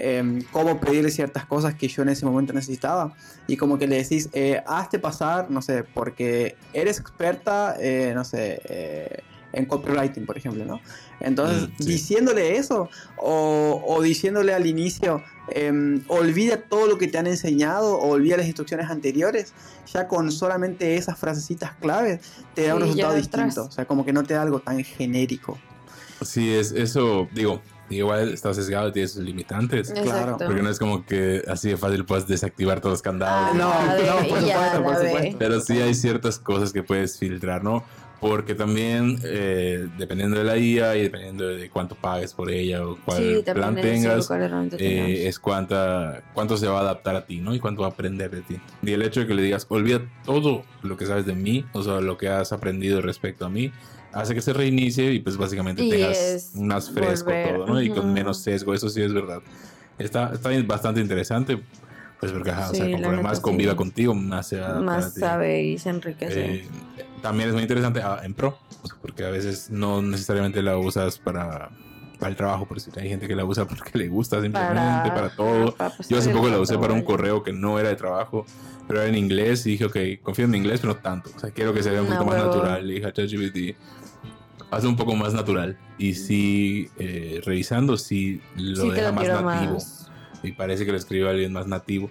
em, 0.00 0.40
cómo 0.50 0.80
pedirle 0.80 1.10
ciertas 1.10 1.44
cosas 1.46 1.74
que 1.74 1.88
yo 1.88 2.02
en 2.02 2.08
ese 2.10 2.24
momento 2.26 2.52
necesitaba. 2.52 3.14
Y 3.46 3.56
como 3.56 3.78
que 3.78 3.86
le 3.86 3.96
decís, 3.96 4.28
eh, 4.32 4.62
hazte 4.66 4.98
pasar, 4.98 5.50
no 5.50 5.62
sé, 5.62 5.84
porque 5.84 6.56
eres 6.72 6.98
experta, 7.00 7.76
eh, 7.80 8.12
no 8.14 8.24
sé, 8.24 8.60
eh, 8.68 9.20
en 9.52 9.64
copywriting, 9.64 10.26
por 10.26 10.36
ejemplo, 10.36 10.64
¿no? 10.66 10.80
Entonces, 11.20 11.68
Mm, 11.70 11.72
sí. 11.82 11.84
diciéndole 11.92 12.56
eso, 12.58 12.90
o, 13.16 13.82
o 13.86 14.02
diciéndole 14.02 14.52
al 14.52 14.66
inicio, 14.66 15.22
em, 15.48 16.02
olvida 16.08 16.58
todo 16.58 16.86
lo 16.86 16.98
que 16.98 17.08
te 17.08 17.16
han 17.16 17.26
enseñado, 17.26 17.96
o 17.98 18.08
olvida 18.10 18.36
las 18.36 18.46
instrucciones 18.46 18.90
anteriores, 18.90 19.54
ya 19.92 20.06
con 20.06 20.30
solamente 20.30 20.96
esas 20.96 21.18
frasecitas 21.18 21.72
claves 21.80 22.20
te 22.54 22.66
da 22.66 22.74
un 22.74 22.80
Sí, 22.82 22.86
resultado 22.88 23.12
ya 23.14 23.18
distinto. 23.18 23.46
atrás. 23.62 23.66
O 23.68 23.70
sea, 23.72 23.86
como 23.86 24.04
que 24.04 24.12
no 24.12 24.22
te 24.22 24.34
da 24.34 24.42
algo 24.42 24.60
tan 24.60 24.84
genérico. 24.84 25.58
Sí, 26.20 26.52
es 26.54 26.72
eso, 26.72 27.26
digo, 27.32 27.62
igual 27.90 28.33
está 28.33 28.52
sesgado 28.54 28.88
y 28.88 28.92
tiene 28.92 29.09
sus 29.09 29.23
limitantes. 29.23 29.92
claro. 29.92 30.37
Porque 30.38 30.62
no 30.62 30.71
es 30.71 30.78
como 30.78 31.04
que 31.04 31.42
así 31.49 31.71
de 31.71 31.76
fácil 31.76 32.04
puedes 32.04 32.26
desactivar 32.26 32.80
todos 32.80 32.95
los 32.95 33.02
candados. 33.02 33.50
Ah, 33.52 33.54
No, 33.54 34.23
no, 34.23 34.28
por 34.28 34.42
y 34.42 34.47
ya 34.47 34.54
supuesto, 34.73 34.83
por 34.83 34.97
supuesto. 34.97 35.37
Pero 35.38 35.61
sí 35.61 35.80
hay 35.80 35.95
ciertas 35.95 36.38
cosas 36.38 36.73
que 36.73 36.83
puedes 36.83 37.18
filtrar, 37.18 37.62
¿no? 37.64 37.85
Porque 38.21 38.57
también, 38.57 39.21
eh, 39.23 39.87
dependiendo 39.97 40.38
de 40.38 40.45
la 40.45 40.57
IA 40.59 40.97
y 40.97 41.02
dependiendo 41.02 41.47
de 41.47 41.71
cuánto 41.71 41.95
pagues 41.95 42.35
por 42.35 42.50
ella 42.50 42.85
o 42.85 42.99
cuál 43.04 43.18
Sí, 43.18 43.42
plan 43.52 43.76
tengas, 43.76 44.26
cuál 44.26 44.71
eh, 44.76 45.28
es 45.28 45.38
cuánta, 45.38 46.25
cuánto 46.35 46.57
se 46.57 46.66
va 46.66 46.78
a 46.78 46.80
adaptar 46.80 47.14
a 47.14 47.25
ti, 47.26 47.38
¿no? 47.38 47.54
Y 47.54 47.61
cuánto 47.61 47.83
va 47.83 47.88
a 47.88 47.90
aprender 47.90 48.33
de 48.33 48.42
ti. 48.42 48.59
Y 48.83 48.92
el 48.92 49.02
hecho 49.02 49.21
de 49.21 49.28
que 49.28 49.35
le 49.35 49.42
digas, 49.42 49.66
olvida 49.68 50.00
todo 50.25 50.64
lo 50.83 50.97
que 50.97 51.07
sabes 51.07 51.26
de 51.26 51.35
mí, 51.35 51.64
o 51.73 51.83
sea, 51.85 52.00
lo 52.00 52.18
que 52.18 52.28
has 52.28 52.52
aprendido 52.52 53.00
respecto 53.02 53.47
a 53.47 53.50
mí, 53.50 53.71
hace 54.12 54.34
que 54.34 54.40
se 54.40 54.52
reinicie 54.52 55.12
y 55.12 55.20
pues 55.20 55.36
básicamente 55.36 55.82
Y 55.82 55.90
tengas 55.90 56.52
más 56.54 56.90
fresco 56.90 57.26
volver, 57.30 57.56
todo, 57.56 57.66
¿no? 57.66 57.82
Y 57.82 57.90
con 57.90 58.12
menos 58.12 58.38
sesgo, 58.38 58.74
eso 58.74 58.88
sí 58.88 59.02
es 59.02 59.12
verdad. 59.12 59.40
Está, 59.98 60.32
está 60.32 60.50
bastante 60.62 61.00
interesante, 61.00 61.60
pues 62.20 62.32
porque, 62.32 62.50
ajá, 62.50 62.70
o 62.70 62.74
sea, 62.74 62.86
Sí, 62.86 62.92
conforme 62.92 63.22
más 63.22 63.38
sí. 63.38 63.42
conviva 63.42 63.76
contigo, 63.76 64.14
más 64.14 64.48
se 64.48 64.60
Más 64.60 65.14
sabe 65.14 65.62
y 65.62 65.78
se 65.78 65.90
enriquece. 65.90 66.54
Eh, 66.54 66.68
también 67.22 67.48
es 67.48 67.54
muy 67.54 67.62
interesante 67.62 68.00
ah, 68.02 68.20
en 68.22 68.34
pro, 68.34 68.58
porque 69.02 69.24
a 69.24 69.30
veces 69.30 69.70
no 69.70 70.02
necesariamente 70.02 70.62
la 70.62 70.76
usas 70.78 71.18
para, 71.18 71.70
para 72.18 72.30
el 72.30 72.37
trabajo, 72.37 72.66
por 72.66 72.76
decir, 72.78 72.92
hay 72.98 73.08
gente 73.08 73.26
que 73.28 73.34
la 73.34 73.44
usa 73.44 73.64
porque 73.68 73.96
le 73.98 74.08
gusta 74.08 74.40
simplemente, 74.42 75.10
para, 75.10 75.30
todo. 75.30 75.75
para 75.75 75.94
Yo 76.08 76.18
hace 76.18 76.30
poco 76.30 76.48
la 76.48 76.58
usé 76.58 76.76
para 76.78 76.92
un 76.92 77.02
correo 77.02 77.42
que 77.42 77.52
no 77.52 77.78
era 77.78 77.88
de 77.88 77.96
trabajo, 77.96 78.44
pero 78.87 79.00
era 79.00 79.08
en 79.08 79.14
inglés 79.16 79.64
y 79.66 79.70
dije, 79.72 79.84
ok, 79.84 80.22
confío 80.22 80.44
en 80.46 80.50
mi 80.50 80.58
inglés, 80.58 80.80
pero 80.80 80.94
no 80.94 80.98
tanto. 81.00 81.30
O 81.34 81.38
sea, 81.38 81.50
quiero 81.50 81.72
que 81.72 81.82
se 81.82 81.90
vea 81.90 82.00
un 82.02 82.06
poquito 82.08 82.25
más 82.25 82.34
huevo. 82.37 82.46
natural. 82.54 82.90
Y 82.90 82.94
dije 82.94 83.06
a 83.06 83.12
ChatGPT, 83.12 83.76
hace 84.70 84.87
un 84.87 84.96
poco 84.96 85.14
más 85.14 85.34
natural. 85.34 85.78
Y 85.98 86.14
sí, 86.14 86.88
eh, 86.98 87.40
revisando, 87.44 87.96
sí 87.96 88.40
lo 88.56 88.82
Sí, 88.82 88.90
deja 88.90 89.08
lo 89.08 89.14
más 89.14 89.28
nativo. 89.28 89.75
más. 89.75 90.10
Y 90.42 90.52
parece 90.52 90.87
que 90.87 90.92
lo 90.92 90.98
escribe 90.98 91.28
alguien 91.28 91.52
más 91.52 91.66
nativo. 91.66 92.10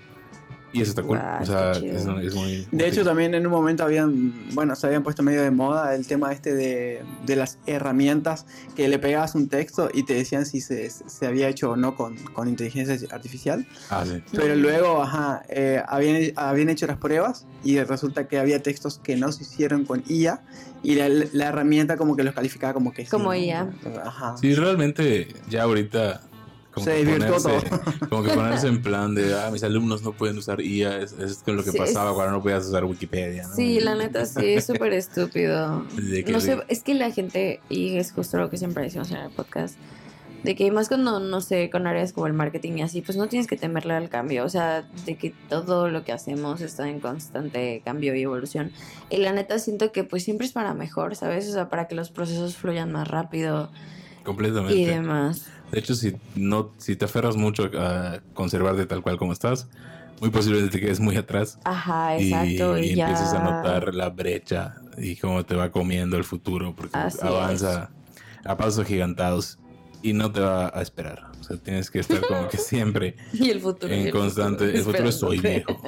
Y 0.73 0.81
eso 0.81 0.91
está 0.91 1.01
cool. 1.01 1.17
Guau, 1.17 1.41
o 1.43 1.45
sea, 1.45 1.71
es, 1.71 1.83
es 1.83 2.35
muy... 2.35 2.67
De 2.71 2.87
hecho, 2.87 3.03
también 3.05 3.33
en 3.33 3.45
un 3.45 3.51
momento 3.51 3.83
habían, 3.83 4.33
bueno, 4.53 4.75
se 4.75 4.85
habían 4.85 5.01
puesto 5.01 5.23
medio 5.23 5.41
de 5.41 5.49
moda 5.49 5.95
el 5.95 6.05
tema 6.05 6.31
este 6.33 6.53
de, 6.53 7.01
de 7.25 7.35
las 7.37 7.57
herramientas 7.65 8.45
que 8.75 8.87
le 8.89 8.99
pegabas 8.99 9.33
un 9.35 9.47
texto 9.47 9.89
y 9.93 10.03
te 10.03 10.13
decían 10.13 10.45
si 10.45 10.59
se, 10.59 10.89
se 10.89 11.25
había 11.25 11.47
hecho 11.47 11.71
o 11.71 11.75
no 11.77 11.95
con, 11.95 12.17
con 12.33 12.49
inteligencia 12.49 12.95
artificial. 13.11 13.65
Ah, 13.89 14.05
sí. 14.05 14.21
Pero 14.33 14.55
Mm. 14.55 14.59
luego, 14.59 15.01
ajá, 15.01 15.43
eh, 15.49 15.81
habían, 15.87 16.33
habían 16.35 16.69
hecho 16.69 16.85
las 16.85 16.97
pruebas 16.97 17.45
y 17.63 17.79
resulta 17.79 18.27
que 18.27 18.37
había 18.37 18.61
textos 18.61 18.99
que 18.99 19.15
no 19.15 19.31
se 19.31 19.43
hicieron 19.43 19.85
con 19.85 20.03
IA 20.07 20.41
y 20.83 20.95
la, 20.95 21.07
la 21.09 21.47
herramienta 21.47 21.95
como 21.97 22.15
que 22.15 22.23
los 22.23 22.33
calificaba 22.33 22.73
como 22.73 22.93
que 22.93 23.03
sí, 23.05 23.09
Como 23.09 23.29
¿no? 23.29 23.35
IA. 23.35 23.69
Ajá. 24.03 24.35
Sí, 24.37 24.53
realmente 24.53 25.33
ya 25.49 25.63
ahorita 25.63 26.21
como 26.79 26.85
Se 26.85 26.97
que, 26.97 27.05
desvirtuó 27.05 27.41
ponerse, 27.41 27.69
como 28.09 28.23
que 28.23 28.29
ponerse 28.31 28.67
en 28.67 28.81
plan 28.81 29.15
de, 29.15 29.33
ah, 29.33 29.49
mis 29.51 29.63
alumnos 29.63 30.03
no 30.03 30.11
pueden 30.13 30.37
usar 30.37 30.61
IA, 30.61 30.97
es, 30.99 31.13
es 31.13 31.41
lo 31.45 31.63
que 31.63 31.71
Sí, 31.71 31.77
pasaba 31.77 32.11
es- 32.11 32.15
cuando 32.15 32.33
no 32.37 32.41
podías 32.43 32.65
usar 32.65 32.85
Wikipedia, 32.85 33.47
¿no? 33.47 33.55
Sí, 33.55 33.79
la 33.79 33.95
neta 33.95 34.25
sí, 34.25 34.45
es 34.45 34.65
súper 34.65 34.93
estúpido. 34.93 35.85
No 36.31 36.39
sé, 36.39 36.57
es 36.67 36.83
que 36.83 36.93
la 36.93 37.11
gente, 37.11 37.61
y 37.69 37.97
es 37.97 38.11
justo 38.11 38.37
lo 38.37 38.49
que 38.49 38.57
siempre 38.57 38.83
decimos 38.83 39.09
en 39.11 39.17
el 39.17 39.29
podcast, 39.31 39.75
de 40.43 40.55
que 40.55 40.69
más 40.71 40.87
cuando, 40.87 41.19
no 41.19 41.41
sé, 41.41 41.69
con 41.71 41.87
áreas 41.87 42.13
como 42.13 42.27
el 42.27 42.33
marketing 42.33 42.73
y 42.77 42.81
así, 42.83 43.01
pues 43.01 43.17
no 43.17 43.27
tienes 43.27 43.47
que 43.47 43.57
temerle 43.57 43.95
al 43.95 44.07
cambio, 44.07 44.45
o 44.45 44.49
sea, 44.49 44.87
de 45.05 45.15
que 45.17 45.33
todo 45.49 45.89
lo 45.89 46.03
que 46.05 46.11
hacemos 46.13 46.61
está 46.61 46.87
en 46.87 46.99
constante 46.99 47.81
cambio 47.83 48.15
y 48.15 48.21
evolución. 48.21 48.71
Y 49.09 49.17
la 49.17 49.33
neta 49.33 49.57
siento 49.57 49.91
que 49.91 50.03
pues 50.03 50.23
siempre 50.23 50.45
es 50.45 50.53
para 50.53 50.75
mejor, 50.75 51.15
¿sabes? 51.15 51.49
O 51.49 51.53
sea, 51.53 51.69
para 51.69 51.87
que 51.87 51.95
los 51.95 52.11
procesos 52.11 52.55
fluyan 52.55 52.91
más 52.91 53.07
rápido 53.07 53.71
completamente. 54.23 54.77
y 54.77 54.85
demás. 54.85 55.47
De 55.71 55.79
hecho, 55.79 55.95
si 55.95 56.15
no, 56.35 56.71
si 56.77 56.95
te 56.95 57.05
aferras 57.05 57.35
mucho 57.35 57.69
a 57.77 58.19
conservarte 58.33 58.85
tal 58.85 59.01
cual 59.01 59.17
como 59.17 59.33
estás, 59.33 59.67
muy 60.21 60.29
posiblemente 60.29 60.79
te 60.79 60.83
quedes 60.83 60.99
muy 60.99 61.15
atrás 61.15 61.59
Ajá, 61.63 62.17
exacto. 62.17 62.77
Y, 62.77 62.85
y 62.85 62.95
ya... 62.95 63.09
empieces 63.09 63.33
a 63.33 63.43
notar 63.43 63.93
la 63.93 64.09
brecha 64.09 64.75
y 64.97 65.15
cómo 65.15 65.45
te 65.45 65.55
va 65.55 65.71
comiendo 65.71 66.17
el 66.17 66.23
futuro, 66.23 66.73
porque 66.75 66.97
Así 66.97 67.19
avanza 67.21 67.91
a 68.45 68.57
pasos 68.57 68.79
agigantados 68.79 69.59
y 70.01 70.13
no 70.13 70.31
te 70.31 70.39
va 70.39 70.71
a 70.73 70.81
esperar. 70.81 71.31
O 71.39 71.43
sea, 71.43 71.57
tienes 71.57 71.91
que 71.91 71.99
estar 71.99 72.21
como 72.21 72.47
que 72.47 72.57
siempre 72.57 73.15
Y 73.33 73.49
el 73.49 73.59
futuro. 73.59 73.93
en 73.93 74.07
el 74.07 74.11
constante. 74.11 74.65
El 74.65 74.83
futuro 74.83 75.09
es 75.09 75.21
hoy, 75.23 75.39
viejo. 75.39 75.81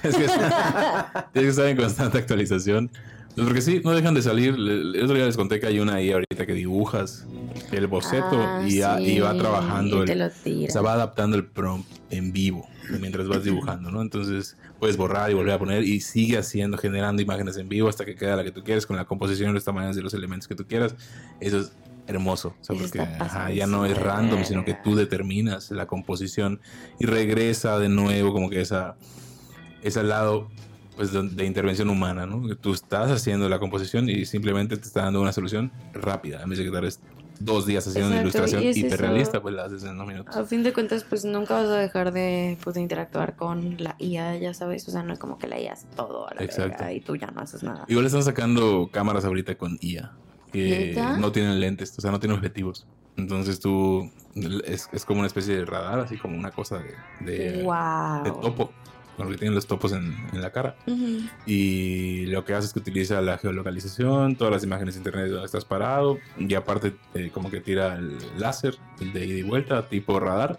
Tienes 0.00 0.18
que, 0.18 0.24
estar, 0.24 1.30
tienes 1.32 1.48
que 1.48 1.48
estar 1.48 1.66
en 1.66 1.76
constante 1.76 2.18
actualización. 2.18 2.90
Porque 3.36 3.60
sí, 3.60 3.82
no 3.84 3.90
dejan 3.92 4.14
de 4.14 4.22
salir. 4.22 4.54
El 4.54 5.02
otro 5.02 5.14
día 5.14 5.26
les 5.26 5.36
conté 5.36 5.60
que 5.60 5.66
hay 5.66 5.78
una 5.78 5.96
ahí 5.96 6.10
ahorita 6.10 6.46
que 6.46 6.54
dibujas 6.54 7.26
el 7.78 7.86
boceto 7.86 8.46
Ah, 8.84 9.00
y, 9.00 9.18
va 9.18 9.34
trabajando, 9.36 10.04
y 10.04 10.10
el, 10.10 10.22
o 10.22 10.70
sea, 10.70 10.80
va 10.80 10.94
adaptando 10.94 11.36
el 11.36 11.44
prompt 11.44 11.88
en 12.10 12.32
vivo 12.32 12.68
mientras 13.00 13.28
vas 13.28 13.44
dibujando, 13.44 13.90
¿no? 13.90 14.00
Entonces 14.00 14.56
puedes 14.78 14.96
borrar 14.96 15.30
y 15.30 15.34
volver 15.34 15.54
a 15.54 15.58
poner 15.58 15.82
y 15.82 16.00
sigue 16.00 16.38
haciendo, 16.38 16.78
generando 16.78 17.20
imágenes 17.22 17.56
en 17.56 17.68
vivo 17.68 17.88
hasta 17.88 18.04
que 18.04 18.14
queda 18.14 18.36
la 18.36 18.44
que 18.44 18.52
tú 18.52 18.62
quieres 18.62 18.86
con 18.86 18.96
la 18.96 19.04
composición 19.04 19.52
los 19.54 19.64
tamaños 19.64 19.96
de 19.96 20.02
los 20.02 20.14
elementos 20.14 20.46
que 20.46 20.54
tú 20.54 20.66
quieras. 20.66 20.94
Eso 21.40 21.58
es 21.58 21.72
hermoso, 22.06 22.54
o 22.60 22.64
sea, 22.64 22.76
porque 22.76 23.00
ajá, 23.00 23.50
ya 23.50 23.66
no 23.66 23.84
es 23.84 23.98
random, 23.98 24.44
sino 24.44 24.64
que 24.64 24.74
tú 24.74 24.94
determinas 24.94 25.70
la 25.70 25.86
composición 25.86 26.60
y 27.00 27.06
regresa 27.06 27.78
de 27.78 27.88
nuevo 27.88 28.32
como 28.32 28.48
que 28.48 28.60
esa, 28.60 28.96
ese 29.82 30.02
lado 30.04 30.48
pues, 30.94 31.12
de, 31.12 31.44
intervención 31.44 31.90
humana, 31.90 32.24
¿no? 32.26 32.54
Tú 32.56 32.72
estás 32.72 33.10
haciendo 33.10 33.48
la 33.48 33.58
composición 33.58 34.08
y 34.08 34.24
simplemente 34.24 34.76
te 34.76 34.86
está 34.86 35.02
dando 35.02 35.20
una 35.20 35.32
solución 35.32 35.72
rápida, 35.92 36.42
en 36.42 36.48
vez 36.48 36.58
de 36.58 36.64
que 36.64 36.70
dos 37.38 37.66
días 37.66 37.86
haciendo 37.86 38.10
una 38.10 38.20
ilustración 38.20 38.62
y 38.62 38.68
es 38.68 38.76
hiperrealista, 38.76 39.38
eso. 39.38 39.42
pues 39.42 39.54
la 39.54 39.64
haces 39.64 39.84
en 39.84 39.96
dos 39.98 40.06
minutos. 40.06 40.36
A 40.36 40.44
fin 40.44 40.62
de 40.62 40.72
cuentas, 40.72 41.04
pues 41.04 41.24
nunca 41.24 41.54
vas 41.54 41.68
a 41.68 41.76
dejar 41.76 42.12
de, 42.12 42.58
pues, 42.62 42.74
de 42.74 42.82
interactuar 42.82 43.36
con 43.36 43.76
la 43.78 43.96
IA, 43.98 44.36
ya 44.36 44.54
sabes. 44.54 44.86
O 44.88 44.90
sea, 44.90 45.02
no 45.02 45.12
es 45.12 45.18
como 45.18 45.38
que 45.38 45.46
la 45.46 45.60
IA 45.60 45.72
hace 45.72 45.86
todo 45.94 46.28
a 46.28 46.34
la 46.34 46.42
Exacto. 46.42 46.70
verga 46.70 46.92
y 46.92 47.00
tú 47.00 47.16
ya 47.16 47.28
no 47.28 47.40
haces 47.40 47.62
nada. 47.62 47.84
Igual 47.88 48.06
están 48.06 48.22
sacando 48.22 48.90
cámaras 48.92 49.24
ahorita 49.24 49.56
con 49.56 49.76
IA, 49.80 50.12
que 50.52 50.92
¿Neta? 50.94 51.16
no 51.16 51.32
tienen 51.32 51.60
lentes, 51.60 51.94
o 51.96 52.00
sea, 52.00 52.10
no 52.10 52.20
tienen 52.20 52.36
objetivos. 52.36 52.86
Entonces 53.16 53.60
tú, 53.60 54.10
es, 54.64 54.88
es 54.92 55.04
como 55.04 55.20
una 55.20 55.26
especie 55.26 55.56
de 55.56 55.64
radar, 55.64 56.00
así 56.00 56.18
como 56.18 56.36
una 56.36 56.50
cosa 56.50 56.78
de, 56.78 56.94
de, 57.20 57.62
wow. 57.62 58.24
de 58.24 58.30
topo, 58.42 58.74
con 59.16 59.26
lo 59.26 59.32
que 59.32 59.38
tienen 59.38 59.54
los 59.54 59.66
topos 59.66 59.92
en, 59.92 60.14
en 60.32 60.42
la 60.42 60.50
cara. 60.50 60.76
Y 61.46 62.26
lo 62.26 62.44
que 62.44 62.54
hace 62.54 62.66
es 62.66 62.72
que 62.72 62.80
utiliza 62.80 63.20
la 63.20 63.38
geolocalización, 63.38 64.36
todas 64.36 64.52
las 64.52 64.64
imágenes 64.64 64.94
de 64.94 65.00
internet 65.00 65.24
de 65.24 65.30
donde 65.30 65.46
estás 65.46 65.64
parado, 65.64 66.18
y 66.38 66.54
aparte 66.54 66.94
eh, 67.14 67.30
como 67.32 67.50
que 67.50 67.60
tira 67.60 67.96
el 67.96 68.18
láser 68.38 68.76
el 69.00 69.12
de 69.12 69.26
ida 69.26 69.38
y 69.38 69.42
vuelta, 69.42 69.88
tipo 69.88 70.20
radar, 70.20 70.58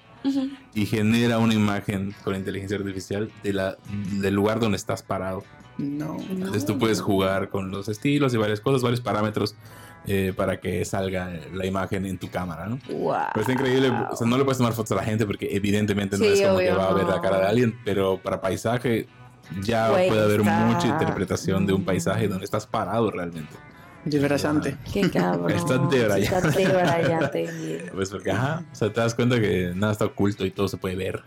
y 0.74 0.86
genera 0.86 1.40
una 1.40 1.54
imagen 1.54 2.14
con 2.24 2.36
inteligencia 2.36 2.78
artificial 2.78 3.32
de 3.44 3.54
la, 3.54 3.78
del 4.20 4.34
lugar 4.34 4.60
donde 4.60 4.76
estás 4.76 5.04
parado. 5.04 5.44
No. 5.78 6.18
Entonces 6.30 6.66
tú 6.66 6.80
puedes 6.80 7.02
jugar 7.02 7.50
con 7.50 7.70
los 7.70 7.88
estilos 7.88 8.34
y 8.34 8.38
varias 8.38 8.60
cosas, 8.60 8.82
varios 8.82 9.00
parámetros 9.00 9.56
eh, 10.08 10.34
para 10.36 10.60
que 10.60 10.84
salga 10.86 11.30
la 11.54 11.66
imagen 11.66 12.06
en 12.06 12.18
tu 12.18 12.30
cámara, 12.30 12.66
¿no? 12.68 12.80
Wow. 12.90 13.14
Pero 13.34 13.42
está 13.42 13.52
increíble, 13.54 13.90
o 14.12 14.16
sea, 14.16 14.26
no 14.26 14.38
le 14.38 14.44
puedes 14.46 14.58
tomar 14.58 14.74
fotos 14.74 14.94
a 14.94 14.96
la 14.96 15.04
gente 15.04 15.26
porque 15.26 15.50
evidentemente 15.56 16.18
no 16.18 16.24
Sí, 16.24 16.32
es 16.32 16.42
como 16.42 16.56
obvio, 16.56 16.72
que 16.72 16.78
va 16.78 16.90
a 16.90 16.94
ver 16.94 17.06
la 17.06 17.22
cara 17.22 17.40
de 17.40 17.46
alguien, 17.48 17.78
pero 17.84 18.18
para 18.18 18.40
paisaje 18.42 19.08
ya 19.62 19.90
puede 19.90 20.10
haber 20.24 20.40
está- 20.42 20.66
mucha 20.66 20.88
interpretación 20.88 21.66
de 21.66 21.74
un 21.74 21.84
paisaje 21.86 22.28
donde 22.28 22.46
estás 22.46 22.66
parado 22.66 23.12
realmente. 23.12 23.54
Desbrayante. 24.06 24.78
Qué 24.94 25.10
cabrón. 25.10 25.52
Está 25.52 25.78
debrayante. 25.78 27.44
Está. 27.44 27.92
Pues 27.94 28.10
porque, 28.10 28.32
ajá, 28.32 28.64
o 28.72 28.76
sea, 28.76 28.94
te 28.94 29.02
das 29.02 29.14
cuenta 29.14 29.40
que 29.42 29.74
nada 29.76 29.92
está 29.92 30.06
oculto 30.06 30.46
y 30.46 30.52
todo 30.52 30.68
se 30.70 30.78
puede 30.78 30.96
ver, 30.96 31.24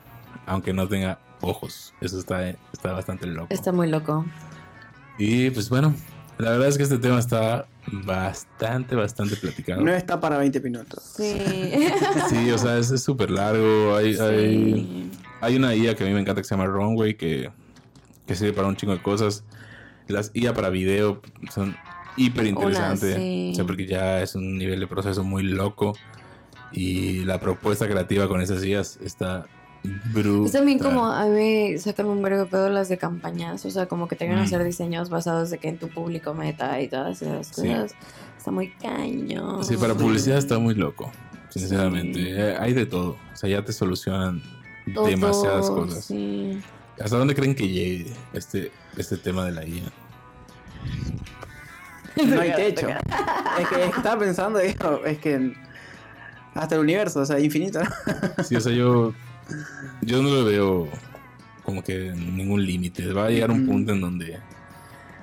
aunque 0.47 0.73
no 0.73 0.89
tenga 0.89 1.19
ojos. 1.43 1.93
Eso 2.01 2.19
está, 2.19 2.49
está 2.49 2.93
bastante 2.93 3.27
loco. 3.27 3.49
Está 3.51 3.73
muy 3.73 3.89
loco. 3.89 4.25
Y 5.19 5.51
pues 5.51 5.69
bueno, 5.69 5.95
la 6.41 6.51
verdad 6.51 6.69
es 6.69 6.77
que 6.77 6.83
este 6.85 6.99
tema 6.99 7.19
está 7.19 7.67
bastante, 7.91 8.95
bastante 8.95 9.37
platicado. 9.37 9.81
No 9.83 9.93
está 9.93 10.21
para 10.21 10.39
20 10.39 10.61
minutos. 10.61 11.03
Sí. 11.17 11.39
Sí, 12.29 12.51
o 12.51 12.59
sea, 12.59 12.79
es 12.79 12.91
es 12.91 13.03
súper 13.03 13.31
largo. 13.31 13.97
Hay, 13.97 14.17
hay, 14.19 14.75
Sí. 14.75 15.11
hay 15.41 15.57
una 15.57 15.75
IA 15.75 15.95
que 15.95 16.05
a 16.05 16.07
mí 16.07 16.13
me 16.13 16.21
encanta 16.21 16.41
que 16.41 16.47
se 16.49 16.55
llama 16.55 16.67
Runway, 16.67 17.15
que, 17.15 17.51
que 18.27 18.35
sirve 18.35 18.53
para 18.53 18.69
un 18.69 18.77
chingo 18.77 18.93
de 18.95 19.03
cosas. 19.03 19.45
Las 20.09 20.31
IA 20.35 20.55
para 20.55 20.71
video 20.71 21.21
son 21.53 21.77
hiper 22.17 22.47
interesantes. 22.47 23.17
Sí. 23.17 23.51
O 23.53 23.55
sea, 23.57 23.65
porque 23.65 23.87
ya 23.87 24.23
es 24.23 24.35
un 24.35 24.59
nivel 24.59 24.81
de 24.81 24.87
proceso 24.87 25.25
muy 25.25 25.43
loco. 25.43 25.95
Y 26.73 27.25
la 27.25 27.41
propuesta 27.41 27.89
creativa 27.89 28.29
con 28.29 28.41
esas 28.41 28.65
IAs 28.65 28.99
está 29.03 29.47
brutal. 29.83 30.47
Es 30.47 30.53
también 30.53 30.79
como 30.79 31.07
a 31.07 31.25
mí 31.27 31.79
sacan 31.79 32.07
un 32.07 32.23
vergo 32.23 32.47
pedo 32.47 32.69
las 32.69 32.89
de 32.89 32.99
campañas, 32.99 33.65
o 33.65 33.71
sea, 33.71 33.87
como 33.87 34.09
que 34.09 34.17
tengan 34.17 34.37
Mm. 34.39 34.41
a 34.41 34.45
hacer 34.45 34.65
diseños 34.65 35.09
basados 35.11 35.51
de 35.51 35.59
que 35.59 35.69
en 35.69 35.79
tu 35.79 35.89
público 35.89 36.35
meta 36.35 36.81
y 36.81 36.89
todas 36.89 37.23
esas 37.23 37.47
Sí. 37.49 37.69
cosas. 37.69 37.93
Está 38.39 38.51
muy 38.51 38.71
caño. 38.73 39.63
Sí, 39.63 39.77
para 39.77 39.95
publicidad 39.95 40.39
está 40.39 40.59
muy 40.59 40.75
loco. 40.75 41.11
Sinceramente. 41.51 42.19
Sí. 42.21 42.29
Eh, 42.31 42.57
Hay 42.59 42.73
de 42.75 42.87
todo. 42.87 43.17
O 43.33 43.37
sea, 43.37 43.51
ya 43.51 43.65
te 43.65 43.73
solucionan 43.73 44.43
Todo, 44.95 45.07
demasiadas 45.07 45.69
cosas. 45.69 46.05
Sí. 46.05 46.61
¿Hasta 47.03 47.17
dónde 47.17 47.35
creen 47.35 47.55
que 47.55 47.67
llegue 47.69 48.13
este, 48.33 48.71
este 48.97 49.17
tema 49.17 49.45
de 49.47 49.53
la 49.53 49.65
IA? 49.67 49.83
No 52.27 52.41
hay 52.41 52.53
techo. 52.55 52.89
Es 52.89 53.69
que 53.69 53.85
estaba 53.85 54.19
pensando, 54.19 54.59
digo, 54.59 55.05
es 55.07 55.19
que 55.19 55.55
hasta 56.55 56.75
el 56.75 56.81
universo, 56.83 57.21
o 57.21 57.27
sea, 57.27 57.39
infinito. 57.41 57.81
¿no? 57.83 58.45
Sí, 58.45 58.57
o 58.57 58.61
sea, 58.61 58.73
yo, 58.73 59.15
yo 60.03 60.23
no 60.23 60.31
lo 60.31 60.45
veo 60.45 60.89
como 61.65 61.83
que 61.83 62.13
ningún 62.13 62.65
límite. 62.65 63.13
Va 63.13 63.27
a 63.27 63.31
llegar 63.31 63.51
un 63.51 63.67
punto 63.67 63.93
en 63.93 64.01
donde 64.01 64.39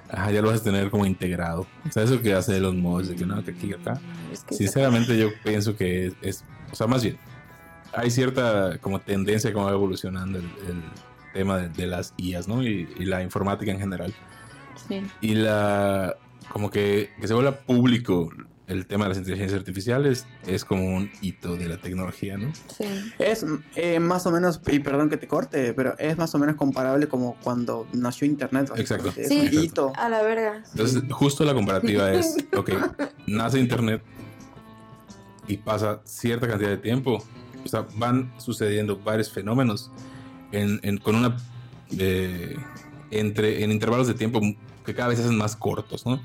ajá, 0.10 0.32
ya 0.32 0.42
lo 0.42 0.50
vas 0.50 0.62
a 0.62 0.64
tener 0.64 0.90
como 0.90 1.06
integrado. 1.06 1.68
O 1.88 1.92
sea, 1.92 2.04
eso 2.04 2.22
que 2.22 2.34
hace 2.34 2.60
los 2.60 2.76
mods 2.76 3.10
de 3.10 3.16
que 3.16 3.26
no, 3.26 3.44
que 3.44 3.52
aquí 3.52 3.74
acá. 3.74 4.00
Es 4.32 4.44
que 4.44 4.56
Sinceramente, 4.56 5.18
yo 5.18 5.30
pienso 5.44 5.76
que 5.76 6.14
es, 6.22 6.44
o 6.72 6.76
sea, 6.76 6.88
más 6.88 7.04
bien, 7.04 7.18
hay 7.94 8.12
cierta 8.12 8.78
como 8.80 9.00
tendencia 9.00 9.52
como 9.54 9.66
va 9.66 9.72
evolucionando 9.72 10.40
el, 10.40 10.46
el 10.68 10.84
tema 11.34 11.58
de, 11.58 11.70
de 11.70 11.88
las 11.88 12.14
IAs, 12.18 12.48
¿no? 12.48 12.64
Y, 12.64 12.88
y 12.98 13.06
la 13.06 13.24
informática 13.24 13.72
en 13.72 13.80
general. 13.80 14.14
sí. 14.88 15.02
Y 15.22 15.36
la, 15.36 16.16
como 16.50 16.70
que, 16.72 17.12
que 17.20 17.28
se 17.28 17.34
vuelva 17.34 17.52
público 17.52 18.30
el 18.68 18.86
tema 18.86 19.06
de 19.06 19.10
las 19.10 19.18
inteligencias 19.18 19.58
artificiales 19.60 20.26
es 20.46 20.66
como 20.66 20.96
un 20.96 21.10
hito 21.22 21.56
de 21.56 21.68
la 21.70 21.78
tecnología, 21.78 22.38
¿no? 22.38 22.52
Sí. 22.78 22.84
Es 23.18 23.46
eh, 23.76 24.00
más 24.00 24.26
o 24.26 24.32
menos, 24.32 24.60
y 24.68 24.80
perdón 24.80 25.10
que 25.10 25.18
te 25.18 25.28
corte, 25.28 25.74
pero 25.74 25.98
es 25.98 26.18
más 26.18 26.36
o 26.36 26.40
menos 26.40 26.56
comparable 26.56 27.08
como 27.08 27.38
cuando 27.42 27.88
nació 27.94 28.28
Internet. 28.28 28.70
Exacto. 28.76 29.14
Es 29.16 29.30
Sí. 29.30 29.50
un 29.54 29.64
hito. 29.64 29.94
A 29.96 30.10
la 30.10 30.22
verga. 30.22 30.64
Entonces, 30.72 31.02
justo 31.12 31.46
la 31.46 31.54
comparativa 31.54 32.12
es, 32.12 32.36
ok, 32.58 32.72
nace 33.28 33.60
Internet 33.60 34.02
y 35.48 35.58
pasa 35.58 36.02
cierta 36.04 36.48
cantidad 36.48 36.70
de 36.70 36.78
tiempo. 36.78 37.24
O 37.64 37.68
sea, 37.70 37.86
van 37.96 38.34
sucediendo 38.38 38.98
varios 39.00 39.32
fenómenos 39.32 39.92
en, 40.52 40.80
en- 40.84 40.98
con 40.98 41.16
una... 41.16 41.38
eh, 41.98 42.56
entre, 43.12 43.64
en 43.64 43.72
intervalos 43.72 44.08
de 44.08 44.14
tiempo 44.14 44.42
que 44.86 44.94
cada 44.94 45.08
vez 45.08 45.18
se 45.20 45.24
hacen 45.24 45.38
más 45.38 45.56
cortos, 45.56 46.06
¿no? 46.06 46.20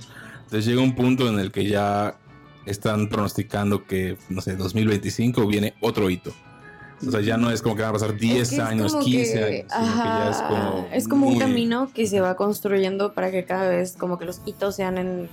Entonces 0.45 0.67
llega 0.67 0.83
un 0.83 0.95
punto 0.97 1.29
en 1.29 1.39
el 1.39 1.51
que 1.53 1.67
ya 1.69 2.17
están 2.67 3.09
pronosticando 3.09 3.85
que, 3.87 4.17
no 4.29 4.41
sé, 4.41 4.57
2025 4.57 5.47
viene 5.47 5.75
otro 5.81 6.09
hito. 6.11 6.33
O 7.07 7.11
sea, 7.11 7.21
ya 7.21 7.37
no 7.37 7.51
es 7.51 7.63
como 7.63 7.75
que 7.75 7.83
van 7.83 7.91
a 7.91 7.95
pasar 7.95 8.17
10 8.17 8.43
Es 8.43 8.49
que 8.51 8.55
es 8.57 8.61
años, 8.61 8.93
como 8.93 9.05
15 9.05 9.33
que- 9.35 9.67
años, 9.71 9.97
ya 9.97 10.31
es 10.31 10.37
como... 10.43 10.89
es 10.93 11.09
como 11.09 11.27
un 11.27 11.39
camino 11.39 11.91
que 11.93 12.07
se 12.07 12.21
va 12.21 12.37
construyendo 12.37 13.13
para 13.13 13.33
que 13.33 13.45
cada 13.45 13.69
vez 13.69 13.97
como 13.97 14.19
que 14.19 14.25
los 14.25 14.41
hitos 14.47 14.77
sean 14.77 14.99
en 14.99 15.29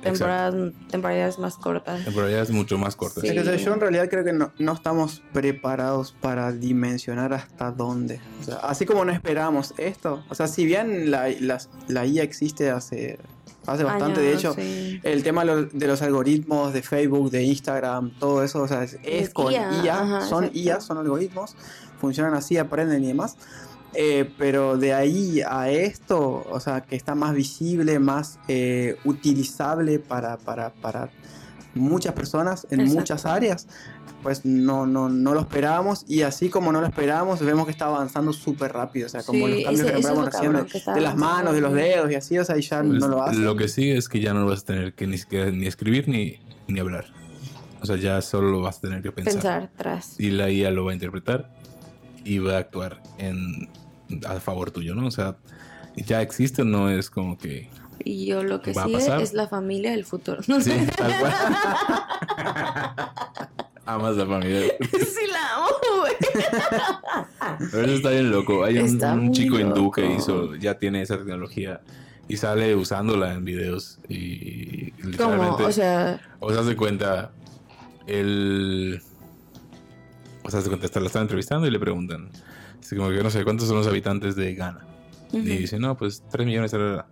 temporadas, 0.00 0.54
temporadas 0.90 1.38
más 1.38 1.56
cortas. 1.56 2.04
Temporalidades 2.04 2.50
mucho 2.50 2.78
más 2.78 2.96
cortas. 2.96 3.22
Sí. 3.22 3.28
Es 3.28 3.34
que, 3.34 3.40
o 3.40 3.44
sea, 3.44 3.56
yo 3.56 3.74
en 3.74 3.80
realidad 3.80 4.08
creo 4.08 4.24
que 4.24 4.32
no, 4.32 4.52
no 4.58 4.72
estamos 4.72 5.22
preparados 5.32 6.12
para 6.20 6.52
dimensionar 6.52 7.32
hasta 7.32 7.70
dónde. 7.70 8.20
O 8.40 8.44
sea, 8.44 8.56
así 8.56 8.86
como 8.86 9.04
no 9.04 9.12
esperamos 9.12 9.74
esto. 9.78 10.22
O 10.28 10.34
sea, 10.34 10.46
si 10.48 10.64
bien 10.66 11.10
la, 11.10 11.28
las- 11.40 11.68
la 11.88 12.06
IA 12.06 12.22
existe 12.22 12.70
hace, 12.70 13.18
hace 13.66 13.84
bastante, 13.84 14.20
de 14.20 14.32
hecho, 14.32 14.54
sí. 14.54 15.00
el 15.02 15.22
tema 15.22 15.44
de 15.44 15.46
los, 15.46 15.72
de 15.72 15.86
los 15.86 16.00
algoritmos 16.02 16.72
de 16.72 16.82
Facebook, 16.82 17.30
de 17.30 17.42
Instagram, 17.42 18.10
todo 18.18 18.42
eso, 18.42 18.62
o 18.62 18.68
sea, 18.68 18.82
es, 18.84 18.94
es 19.02 19.28
Es 19.28 19.34
con 19.34 19.52
IA, 19.52 19.82
IA, 19.84 19.94
ajá, 20.00 20.20
son 20.26 20.44
exacto. 20.44 20.58
IA, 20.58 20.80
son 20.80 20.98
algoritmos, 20.98 21.56
funcionan 22.00 22.34
así, 22.34 22.56
aprenden 22.56 23.04
y 23.04 23.08
demás. 23.08 23.36
Eh, 23.94 24.30
pero 24.38 24.76
de 24.76 24.92
ahí 24.94 25.40
a 25.40 25.70
esto, 25.70 26.44
o 26.48 26.60
sea, 26.60 26.82
que 26.82 26.94
está 26.94 27.14
más 27.14 27.34
visible, 27.34 27.98
más 27.98 28.38
eh, 28.48 28.96
utilizable 29.04 29.98
para, 29.98 30.36
para, 30.36 30.70
para 30.70 31.10
muchas 31.74 32.12
personas 32.12 32.66
en 32.70 32.80
Exacto. 32.80 32.98
muchas 33.00 33.26
áreas, 33.26 33.66
pues 34.22 34.44
no, 34.44 34.84
no, 34.86 35.08
no 35.08 35.32
lo 35.32 35.40
esperábamos 35.40 36.04
y 36.08 36.22
así 36.22 36.48
como 36.50 36.72
no 36.72 36.80
lo 36.80 36.86
esperábamos, 36.86 37.40
vemos 37.40 37.66
que 37.66 37.70
está 37.70 37.86
avanzando 37.86 38.32
súper 38.32 38.72
rápido, 38.72 39.06
o 39.06 39.08
sea, 39.08 39.22
como 39.22 39.46
Sí, 39.46 39.52
los 39.54 39.62
cambios 39.62 39.86
ese- 39.86 39.92
que 39.94 39.98
eso 40.00 40.08
es 40.08 40.14
lo 40.16 40.22
nombramos 40.22 40.24
recién 40.26 40.52
cabrón, 40.52 40.64
de, 40.66 40.70
que 40.72 40.78
está 40.78 40.94
de 40.94 41.00
las 41.00 41.16
manos, 41.16 41.54
de 41.54 41.60
los 41.60 41.72
dedos 41.72 42.10
y 42.10 42.14
así, 42.16 42.38
o 42.38 42.44
sea, 42.44 42.58
y 42.58 42.62
ya 42.62 42.82
Pues, 42.82 43.00
no 43.00 43.08
lo 43.08 43.22
hace. 43.22 43.38
Lo 43.40 43.56
que 43.56 43.68
sí 43.68 43.90
es 43.90 44.08
que 44.08 44.20
ya 44.20 44.34
no 44.34 44.44
vas 44.46 44.62
a 44.62 44.64
tener 44.66 44.94
que 44.94 45.06
ni 45.06 45.18
siquiera 45.18 45.50
ni 45.50 45.66
escribir 45.66 46.08
ni, 46.08 46.40
ni 46.66 46.80
hablar. 46.80 47.06
O 47.80 47.86
sea, 47.86 47.96
ya 47.96 48.20
solo 48.22 48.50
lo 48.50 48.60
vas 48.60 48.78
a 48.78 48.80
tener 48.80 49.02
que 49.02 49.12
pensar. 49.12 49.34
Pensar 49.34 49.70
tras. 49.76 50.18
Y 50.18 50.30
la 50.30 50.50
IA 50.50 50.70
lo 50.72 50.84
va 50.84 50.90
a 50.90 50.94
interpretar 50.94 51.48
y 52.24 52.38
va 52.38 52.54
a 52.54 52.58
actuar 52.58 53.02
en 53.18 53.68
a 54.26 54.40
favor 54.40 54.70
tuyo, 54.70 54.94
¿no? 54.94 55.06
O 55.06 55.10
sea, 55.10 55.36
ya 55.96 56.22
existe, 56.22 56.64
no 56.64 56.88
es 56.90 57.10
como 57.10 57.36
que 57.36 57.68
Y 58.04 58.26
yo 58.26 58.42
lo 58.42 58.62
que 58.62 58.72
pasar. 58.72 59.20
es 59.20 59.32
la 59.34 59.48
familia 59.48 59.90
del 59.92 60.04
futuro. 60.04 60.40
No 60.46 60.60
sí, 60.60 60.70
sé. 60.70 60.86
tal 60.96 61.12
cual. 61.18 61.34
Amas 63.84 64.16
la 64.16 64.26
familia. 64.26 64.72
sí 64.92 65.26
la 65.32 65.54
amo, 65.56 66.00
güey. 66.00 66.12
Pero 67.70 67.84
eso 67.84 67.94
está 67.94 68.10
bien 68.10 68.30
loco. 68.30 68.64
Hay 68.64 68.78
un, 68.78 69.32
chico 69.32 69.58
hindú 69.58 69.90
que 69.90 70.14
hizo, 70.14 70.54
ya 70.56 70.78
tiene 70.78 71.00
esa 71.00 71.16
tecnología 71.16 71.80
y 72.28 72.36
sale 72.36 72.74
usándola 72.74 73.32
en 73.32 73.44
videos 73.46 73.98
y 74.08 74.90
¿Cómo? 74.90 75.10
literalmente 75.10 75.64
O 75.64 75.72
sea, 75.72 76.20
O 76.40 76.52
sea, 76.52 76.64
se 76.64 76.76
cuenta, 76.76 77.32
él. 78.06 79.02
O 80.48 80.50
sea, 80.50 80.62
se 80.62 80.70
contesta, 80.70 80.98
la 80.98 81.06
están 81.08 81.22
entrevistando 81.22 81.66
y 81.66 81.70
le 81.70 81.78
preguntan. 81.78 82.30
Así 82.80 82.96
como 82.96 83.10
que 83.10 83.22
no 83.22 83.28
sé, 83.30 83.44
¿cuántos 83.44 83.68
son 83.68 83.76
los 83.76 83.86
habitantes 83.86 84.34
de 84.34 84.54
Ghana? 84.54 84.80
Y 85.32 85.40
dice, 85.40 85.78
no, 85.78 85.94
pues 85.96 86.22
3 86.30 86.46
millones. 86.46 86.70
tarara". 86.70 87.06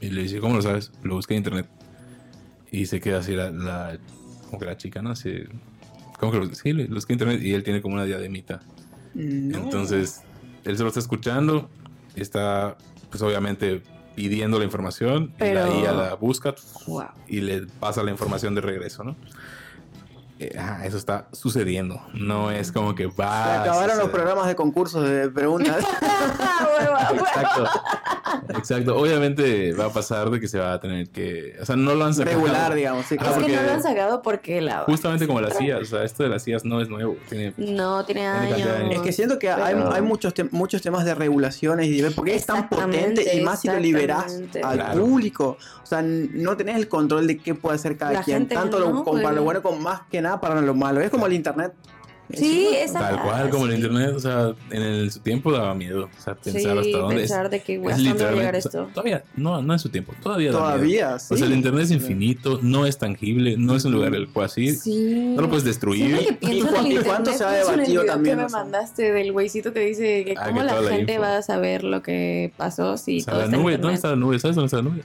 Y 0.00 0.08
le 0.08 0.22
dice, 0.22 0.40
¿cómo 0.40 0.54
lo 0.56 0.62
sabes? 0.62 0.90
Lo 1.02 1.16
busqué 1.16 1.34
en 1.34 1.38
internet. 1.38 1.68
Y 2.72 2.86
se 2.86 3.00
queda 3.00 3.18
así 3.18 3.34
la, 3.36 3.50
la- 3.50 3.98
como 4.46 4.58
que 4.60 4.64
la 4.64 4.76
chica, 4.78 5.02
¿no? 5.02 5.10
Así, 5.10 5.30
¿Cómo 6.18 6.32
que 6.32 6.38
lo 6.38 6.54
Sí, 6.54 6.72
lo 6.72 6.94
busqué 6.94 7.12
en 7.12 7.18
internet 7.18 7.42
y 7.42 7.52
él 7.52 7.62
tiene 7.64 7.82
como 7.82 7.94
una 7.96 8.04
diademita. 8.04 8.60
No. 9.14 9.58
Entonces, 9.58 10.22
él 10.64 10.76
se 10.76 10.82
lo 10.82 10.88
está 10.88 11.00
escuchando 11.00 11.68
está, 12.16 12.76
pues 13.10 13.22
obviamente, 13.22 13.82
pidiendo 14.14 14.58
la 14.58 14.64
información 14.64 15.32
Pero- 15.38 15.66
y 15.78 15.82
la 15.82 15.84
IA 15.84 15.92
la 15.92 16.14
busca 16.14 16.54
Wow. 16.86 17.04
y 17.28 17.40
le 17.42 17.66
pasa 17.78 18.02
la 18.02 18.10
información 18.10 18.54
de 18.54 18.60
regreso, 18.62 19.04
¿no? 19.04 19.16
Eh, 20.42 20.56
ajá, 20.58 20.86
eso 20.86 20.96
está 20.96 21.28
sucediendo. 21.32 22.00
No 22.14 22.50
es 22.50 22.72
como 22.72 22.94
que 22.94 23.06
va. 23.06 23.44
Se 23.44 23.60
acabaron 23.68 23.98
los 23.98 24.08
programas 24.08 24.46
de 24.46 24.56
concursos 24.56 25.06
de 25.06 25.28
preguntas. 25.28 25.84
Exacto. 27.12 27.68
Exacto. 28.56 28.96
Obviamente 28.96 29.72
va 29.74 29.86
a 29.86 29.92
pasar 29.92 30.30
de 30.30 30.40
que 30.40 30.48
se 30.48 30.58
va 30.58 30.72
a 30.74 30.80
tener 30.80 31.10
que. 31.10 31.56
O 31.60 31.66
sea, 31.66 31.76
no 31.76 31.94
lo 31.94 32.04
han 32.04 32.14
sacado. 32.14 32.36
Regular, 32.36 32.74
digamos. 32.74 33.04
Sí, 33.06 33.16
Ah, 33.20 33.22
Es 33.24 33.28
claro. 33.28 33.34
que 33.34 33.42
porque- 33.42 33.56
no 33.56 33.62
lo 33.62 33.72
han 33.72 33.82
sacado 33.82 34.22
porque 34.22 34.60
la. 34.62 34.78
Justamente 34.84 35.26
como 35.26 35.40
las 35.42 35.60
IAS. 35.60 35.82
O 35.82 35.84
sea, 35.84 36.04
esto 36.04 36.22
de 36.22 36.28
las 36.30 36.46
IAS 36.48 36.64
no 36.64 36.80
es 36.80 36.88
nuevo. 36.88 37.16
Tiene. 37.28 37.52
No, 37.58 38.04
tiene 38.04 38.20
Tiene 38.22 38.54
años. 38.54 38.68
años. 38.78 38.94
Es 38.94 39.00
que 39.02 39.12
siento 39.12 39.38
que 39.38 39.50
hay, 39.50 39.74
Pero- 39.74 39.92
hay 39.92 40.02
muchos, 40.02 40.34
tem- 40.34 40.48
muchos 40.52 40.80
temas 40.80 41.04
de 41.04 41.14
regulaciones 41.14 41.86
y 41.88 42.00
de- 42.00 42.10
porque 42.12 42.34
es 42.34 42.46
tan 42.46 42.68
potente 42.68 43.36
y 43.36 43.40
más 43.42 43.60
si 43.60 43.68
lo 43.68 43.78
liberás 43.78 44.40
al 44.62 44.76
Claro. 44.78 45.00
público. 45.04 45.58
O 45.82 45.86
sea, 45.90 46.02
no 46.02 46.56
tenés 46.56 46.76
el 46.76 46.86
control 46.88 47.26
de 47.26 47.36
qué 47.38 47.54
puede 47.54 47.74
hacer 47.74 47.96
cada 47.96 48.12
La 48.12 48.22
quien, 48.22 48.38
gente 48.38 48.54
tanto 48.54 48.78
lo- 48.78 48.90
no, 48.90 49.04
como 49.04 49.20
para 49.20 49.34
lo 49.34 49.42
bueno 49.42 49.60
como 49.60 49.80
más 49.80 50.02
que 50.08 50.22
nada 50.22 50.29
para 50.38 50.60
lo 50.60 50.74
malo. 50.74 51.00
Es 51.00 51.08
como 51.10 51.26
el 51.26 51.32
internet. 51.32 51.72
Sí, 52.32 52.68
Es 52.76 52.92
exacto. 52.92 53.16
Tal 53.16 53.24
cual 53.24 53.50
como 53.50 53.66
el 53.66 53.74
internet. 53.74 54.12
O 54.14 54.20
sea, 54.20 54.54
en 54.70 54.82
el- 54.82 55.10
su 55.10 55.18
tiempo 55.18 55.50
daba 55.50 55.74
miedo. 55.74 56.08
O 56.16 56.22
sea, 56.22 56.36
pensar 56.36 56.62
Sí, 56.84 56.90
hasta 56.92 56.98
dónde 56.98 57.16
es. 57.16 57.20
pensar 57.22 57.50
de 57.50 57.60
que, 57.60 57.78
güey, 57.78 57.92
es 57.92 57.98
¿hasta 57.98 58.08
dónde 58.10 58.22
va 58.24 58.30
a 58.30 58.32
llegar 58.34 58.54
literalmente- 58.54 58.68
o 58.68 58.70
sea, 58.70 58.80
esto? 58.82 58.94
Todavía, 58.94 59.24
no, 59.34 59.62
no 59.62 59.72
en 59.72 59.78
su 59.80 59.88
tiempo. 59.88 60.12
Todavía. 60.22 60.52
da 60.52 60.58
miedo. 60.58 60.64
Todavía, 60.70 61.18
sí. 61.18 61.34
O 61.34 61.36
sea, 61.36 61.46
el 61.48 61.54
internet 61.54 61.82
es 61.82 61.90
infinito, 61.90 62.60
no 62.62 62.86
es 62.86 62.98
tangible, 62.98 63.56
no 63.58 63.74
es 63.74 63.84
un 63.84 63.90
lugar 63.94 64.14
el 64.14 64.28
cual 64.28 64.46
así. 64.46 64.76
Sí. 64.76 65.32
No 65.34 65.42
lo 65.42 65.48
puedes 65.48 65.64
destruir. 65.64 66.18
Que 66.40 66.54
¿Y 66.54 66.60
cuánto 66.62 66.88
internet, 66.88 67.34
se 67.36 67.44
ha 67.44 67.50
debatido 67.50 68.04
también, 68.04 68.36
que 68.36 68.40
me 68.42 68.46
o 68.46 68.48
sea? 68.48 68.58
mandaste 68.60 69.10
del 69.12 69.32
güeycito 69.32 69.72
que 69.72 69.80
dice 69.80 70.24
que 70.24 70.34
Ah, 70.38 70.44
cómo 70.50 70.60
que 70.60 70.66
la 70.66 70.80
la 70.82 70.88
gente 70.88 71.18
va 71.18 71.38
a 71.38 71.42
saber 71.42 71.82
lo 71.82 72.00
que 72.00 72.52
pasó 72.56 72.96
si 72.96 73.18
O 73.18 73.24
sea, 73.24 73.32
todo 73.34 73.42
la 73.46 73.48
nube. 73.56 73.76
¿dónde 73.76 73.94
está 73.96 74.10
la 74.10 74.14
nube? 74.16 74.38
¿Sabes 74.38 74.54
dónde 74.54 74.66
está 74.66 74.76
la 74.76 74.82
nube? 74.84 75.02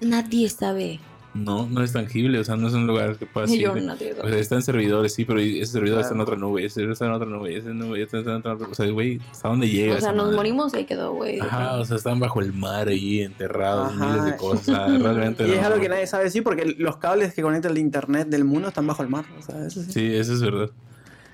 Nadie 0.00 0.48
sabe. 0.48 1.00
No, 1.34 1.66
no 1.66 1.82
es 1.82 1.92
tangible, 1.94 2.38
o 2.38 2.44
sea, 2.44 2.56
no 2.56 2.68
es 2.68 2.74
un 2.74 2.86
lugar 2.86 3.16
que 3.16 3.24
puedas 3.24 3.50
ir. 3.50 3.66
nadie 3.82 4.14
O 4.22 4.28
sea, 4.28 4.38
está 4.38 4.56
en 4.56 4.62
servidores, 4.62 5.14
sí, 5.14 5.24
pero 5.24 5.40
ese 5.40 5.64
servidor 5.72 6.00
está 6.00 6.12
en 6.12 6.18
Claro. 6.18 6.30
otra 6.30 6.36
nube, 6.36 6.64
ese 6.66 6.74
servidor 6.74 6.92
está 6.92 7.06
en 7.06 7.12
otra 7.12 7.26
nube, 7.26 7.56
ese 7.56 7.72
nube 7.72 8.02
está 8.02 8.18
en 8.18 8.28
otra 8.28 8.54
nube. 8.54 8.66
O 8.70 8.74
sea, 8.74 8.86
güey, 8.90 9.18
¿hasta 9.30 9.48
dónde 9.48 9.68
llega? 9.68 9.94
O 9.96 10.00
sea, 10.00 10.12
nos 10.12 10.24
madre? 10.26 10.36
morimos 10.36 10.74
y 10.74 10.76
ahí 10.76 10.84
quedó, 10.84 11.14
güey. 11.14 11.40
Ajá, 11.40 11.78
o 11.78 11.84
sea, 11.86 11.96
están 11.96 12.20
bajo 12.20 12.40
el 12.40 12.52
mar 12.52 12.88
ahí, 12.88 13.22
enterrados, 13.22 13.92
Ajá. 13.94 14.06
miles 14.06 14.24
de 14.26 14.36
cosas. 14.36 14.90
realmente. 15.02 15.48
Y 15.48 15.52
es 15.52 15.60
no. 15.62 15.66
algo 15.68 15.80
que 15.80 15.88
nadie 15.88 16.06
sabe 16.06 16.24
decir 16.24 16.42
porque 16.44 16.66
los 16.78 16.98
cables 16.98 17.32
que 17.32 17.40
conectan 17.40 17.72
el 17.72 17.78
internet 17.78 18.28
del 18.28 18.44
mundo 18.44 18.68
están 18.68 18.86
bajo 18.86 19.02
el 19.02 19.08
mar. 19.08 19.24
O 19.38 19.42
sea, 19.42 19.66
eso 19.66 19.82
sí. 19.82 19.90
Sí, 19.92 20.14
eso 20.14 20.34
es 20.34 20.42
verdad. 20.42 20.70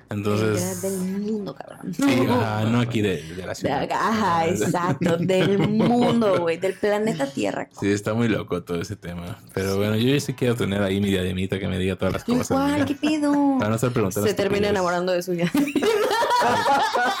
Entonces. 0.09 0.81
Del 0.81 0.97
mundo, 0.97 1.53
cabrón. 1.55 1.93
Sí, 1.93 2.03
ajá, 2.27 2.63
no 2.65 2.79
aquí 2.79 3.01
de, 3.01 3.21
de 3.21 3.41
la 3.43 3.49
De- 3.49 3.55
ciudad. 3.55 3.87
Ajá, 3.91 4.47
exacto. 4.47 5.17
Del 5.17 5.57
mundo, 5.69 6.39
güey. 6.39 6.57
Del 6.57 6.73
planeta 6.73 7.27
Tierra. 7.27 7.69
Sí, 7.79 7.91
está 7.91 8.13
muy 8.13 8.27
loco 8.27 8.63
todo 8.63 8.81
ese 8.81 8.95
tema. 8.95 9.37
Pero 9.53 9.77
bueno, 9.77 9.95
yo 9.95 10.13
ya 10.13 10.19
sí 10.19 10.33
quiero 10.33 10.55
tener 10.55 10.81
ahí 10.81 10.99
mi 10.99 11.09
diademita 11.09 11.59
que 11.59 11.67
me 11.67 11.77
diga 11.77 11.95
todas 11.95 12.13
las 12.13 12.23
cosas. 12.23 12.49
Igual. 12.51 12.85
¿qué 12.85 12.95
pedo? 12.95 13.55
Para 13.59 13.69
no 13.69 13.75
estar 13.75 13.91
preguntando. 13.91 14.27
Se 14.27 14.33
termina 14.33 14.69
enamorando 14.69 15.11
de 15.11 15.21
suya. 15.21 15.51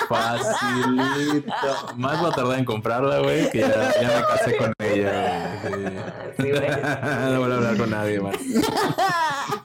Facilito. 0.07 1.93
Más 1.97 2.23
va 2.23 2.29
a 2.29 2.31
tardar 2.31 2.59
en 2.59 2.65
comprarla, 2.65 3.19
güey, 3.19 3.49
que 3.51 3.59
ya, 3.59 3.91
ya 4.01 4.07
me 4.07 4.23
casé 4.27 4.57
con 4.57 4.73
ella. 4.79 5.59
güey. 5.61 5.85
Sí. 5.85 6.43
Sí, 6.43 6.49
güey. 6.51 6.69
no 7.31 7.39
voy 7.41 7.51
a 7.51 7.55
hablar 7.55 7.77
con 7.77 7.89
nadie 7.89 8.19
más. 8.19 8.35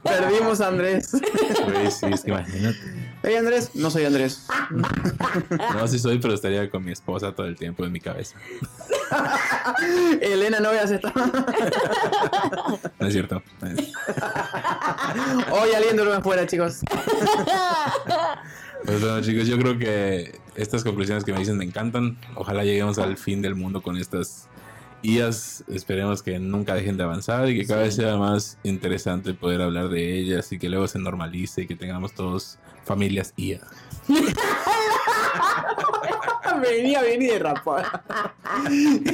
Perdimos 0.02 0.60
a 0.60 0.68
Andrés. 0.68 1.12
Güey, 1.12 1.90
sí, 1.90 2.06
es 2.12 2.22
que 2.22 2.30
imagínate. 2.30 2.78
Hey 3.26 3.36
Andrés, 3.36 3.70
no 3.74 3.90
soy 3.90 4.04
Andrés. 4.04 4.46
No, 5.74 5.88
sí 5.88 5.98
soy, 5.98 6.18
pero 6.18 6.34
estaría 6.34 6.70
con 6.70 6.84
mi 6.84 6.92
esposa 6.92 7.32
todo 7.32 7.46
el 7.46 7.56
tiempo 7.56 7.84
en 7.84 7.92
mi 7.92 8.00
cabeza. 8.00 8.36
Elena 10.20 10.60
no 10.60 10.70
veas 10.70 10.90
esto. 10.90 11.10
No 13.00 13.06
es 13.06 13.12
cierto. 13.12 13.42
Hoy 15.50 15.70
alguien 15.74 15.96
duerme 15.96 16.14
afuera, 16.14 16.46
chicos. 16.46 16.80
Pues 18.84 19.00
bueno, 19.00 19.20
chicos, 19.22 19.46
yo 19.46 19.58
creo 19.58 19.78
que 19.78 20.38
estas 20.54 20.84
conclusiones 20.84 21.24
que 21.24 21.32
me 21.32 21.38
dicen 21.38 21.56
me 21.56 21.64
encantan. 21.64 22.18
Ojalá 22.34 22.64
lleguemos 22.64 22.98
al 22.98 23.16
fin 23.16 23.42
del 23.42 23.54
mundo 23.54 23.82
con 23.82 23.96
estas 23.96 24.48
IAs. 25.02 25.64
Esperemos 25.68 26.22
que 26.22 26.38
nunca 26.38 26.74
dejen 26.74 26.96
de 26.96 27.04
avanzar 27.04 27.48
y 27.48 27.58
que 27.58 27.66
cada 27.66 27.82
vez 27.82 27.96
sea 27.96 28.16
más 28.16 28.58
interesante 28.62 29.34
poder 29.34 29.62
hablar 29.62 29.88
de 29.88 30.18
ellas 30.18 30.52
y 30.52 30.58
que 30.58 30.68
luego 30.68 30.88
se 30.88 30.98
normalice 30.98 31.62
y 31.62 31.66
que 31.66 31.74
tengamos 31.74 32.12
todos 32.12 32.58
familias 32.84 33.32
IA. 33.36 33.60
Venía 36.62 37.02
bien 37.02 37.22
y 37.22 37.26
derrapar. 37.26 38.02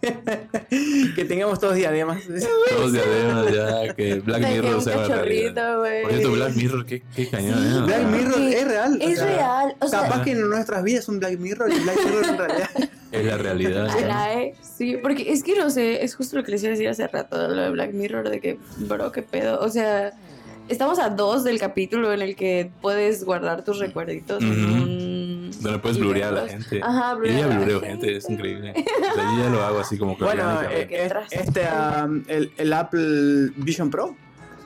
que 0.00 1.24
tengamos 1.24 1.58
todos 1.60 1.74
diademas. 1.74 2.22
Todos 2.70 2.92
diademas 2.92 3.52
ya, 3.52 3.94
que 3.94 4.20
Black 4.20 4.48
Mirror 4.48 4.82
sea 4.82 4.98
una 4.98 5.16
realidad. 5.16 5.76
Por 6.02 6.10
cierto, 6.10 6.32
Black 6.32 6.54
Mirror, 6.54 6.86
qué, 6.86 7.02
qué 7.14 7.28
cañón, 7.28 7.58
¿eh? 7.58 7.80
Black 7.86 8.04
Mirror 8.06 8.34
Sí, 8.34 8.54
es 8.54 8.64
real. 8.68 8.98
o 9.00 9.04
Es 9.04 9.18
sea, 9.18 9.26
real. 9.26 9.76
O 9.80 9.88
sea, 9.88 10.02
Capaz 10.02 10.22
que 10.24 10.32
en 10.32 10.48
nuestras 10.48 10.82
vidas 10.84 11.02
es 11.04 11.08
un 11.08 11.18
Black 11.18 11.38
Mirror 11.38 11.72
y 11.72 11.78
Black 11.80 11.96
Mirror 12.04 12.24
en 12.26 12.38
realidad. 12.38 12.70
Es 13.12 13.26
la 13.26 13.36
realidad. 13.36 13.88
¿no? 13.88 14.06
la 14.06 14.32
E, 14.40 14.54
sí, 14.62 14.96
porque 14.96 15.30
es 15.34 15.44
que 15.44 15.54
no 15.54 15.68
sé, 15.68 16.02
es 16.02 16.14
justo 16.14 16.34
lo 16.34 16.44
que 16.44 16.52
les 16.52 16.62
iba 16.62 16.68
a 16.68 16.70
decir 16.70 16.88
hace 16.88 17.06
rato, 17.06 17.36
lo 17.46 17.60
de 17.60 17.68
Black 17.68 17.92
Mirror, 17.92 18.30
de 18.30 18.40
que, 18.40 18.58
bro, 18.78 19.12
qué 19.12 19.20
pedo. 19.20 19.60
O 19.60 19.68
sea, 19.68 20.14
estamos 20.72 20.98
a 20.98 21.10
dos 21.10 21.44
del 21.44 21.58
capítulo 21.60 22.12
en 22.12 22.22
el 22.22 22.34
que 22.36 22.70
puedes 22.80 23.24
guardar 23.24 23.64
tus 23.64 23.78
recuerditos 23.78 24.42
en 24.42 24.50
Ujú. 24.64 24.82
un... 24.82 25.50
Donde 25.60 25.78
puedes 25.78 25.98
blurear 25.98 26.30
a 26.36 26.42
la 26.42 26.48
gente. 26.48 26.80
Ajá, 26.82 27.12
Yo 27.12 27.18
blurear 27.18 27.38
ya 27.38 27.44
a 27.44 27.48
la 27.48 27.56
blureo 27.56 27.80
gente. 27.80 28.06
gente, 28.06 28.16
es 28.16 28.28
increíble. 28.30 28.74
O 29.12 29.14
sea, 29.14 29.24
yo 29.36 29.42
ya 29.44 29.50
lo 29.50 29.62
hago 29.62 29.78
así 29.80 29.98
como 29.98 30.16
que 30.16 30.24
Bueno, 30.24 30.60
eh, 30.70 31.10
este, 31.30 31.60
um, 32.04 32.22
el, 32.26 32.50
el 32.56 32.72
Apple 32.72 33.50
Vision 33.56 33.90
Pro, 33.90 34.16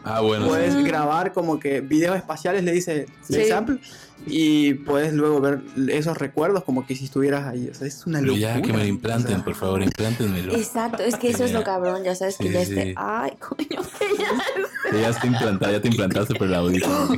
Ah, 0.06 0.20
bueno. 0.20 0.46
puedes 0.46 0.72
sí. 0.74 0.82
grabar 0.84 1.32
como 1.32 1.58
que 1.58 1.80
videos 1.80 2.16
espaciales, 2.16 2.62
le 2.64 2.72
dice 2.72 3.06
le 3.28 3.36
Sí. 3.36 3.36
dice 3.42 3.52
Apple, 3.54 3.78
y 4.26 4.74
puedes 4.74 5.12
luego 5.12 5.40
ver 5.40 5.60
esos 5.88 6.16
recuerdos 6.16 6.64
como 6.64 6.86
que 6.86 6.94
si 6.96 7.04
estuvieras 7.06 7.46
ahí. 7.46 7.68
O 7.68 7.74
sea, 7.74 7.86
es 7.86 8.06
una 8.06 8.20
locura. 8.20 8.40
ya 8.54 8.62
que 8.62 8.72
me 8.72 8.78
lo 8.78 8.84
implanten, 8.86 9.32
O 9.32 9.36
sea, 9.36 9.44
por 9.44 9.54
favor, 9.56 9.82
implántenmelo. 9.82 10.54
Exacto, 10.54 11.02
es 11.02 11.16
que 11.16 11.30
eso 11.30 11.44
es 11.44 11.52
lo 11.52 11.62
cabrón, 11.64 12.04
ya 12.04 12.14
sabes 12.14 12.36
que 12.38 12.50
ya 12.50 12.64
sí. 12.64 12.70
esté... 12.72 12.94
Ay, 12.96 13.32
coño, 13.38 13.82
que 13.98 14.06
ya... 14.92 14.98
Ya 15.00 15.08
está 15.10 15.26
implantado, 15.26 15.72
ya 15.72 15.80
te 15.80 15.88
implantaste 15.88 16.34
por 16.36 16.46
el 16.46 16.54
audífono. 16.54 17.08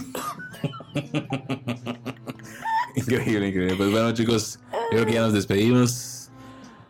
increíble, 2.97 3.49
increíble. 3.49 3.75
Pues 3.77 3.91
bueno, 3.91 4.13
chicos, 4.13 4.59
yo 4.73 4.79
creo 4.91 5.07
que 5.07 5.13
ya 5.13 5.21
nos 5.21 5.33
despedimos. 5.35 6.15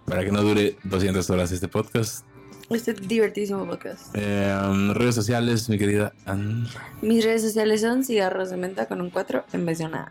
Para 0.05 0.25
que 0.25 0.33
no 0.33 0.41
dure 0.43 0.79
200 0.85 1.29
horas 1.29 1.53
este 1.53 1.69
podcast. 1.69 2.25
Este 2.71 2.93
divertísimo 2.93 3.67
podcast. 3.67 4.15
Eh, 4.15 4.55
um, 4.69 4.93
redes 4.93 5.15
sociales, 5.15 5.71
mi 5.71 5.79
querida 5.79 6.13
Ann 6.27 6.69
Mis 7.01 7.25
redes 7.25 7.41
sociales 7.43 7.81
son 7.81 8.05
cigarros 8.05 8.51
de 8.51 8.59
menta 8.59 8.87
con 8.87 9.01
un 9.01 9.09
4 9.09 9.47
en 9.55 9.65
vez 9.65 9.79
de 9.79 9.87
una 9.87 10.03
A. 10.03 10.09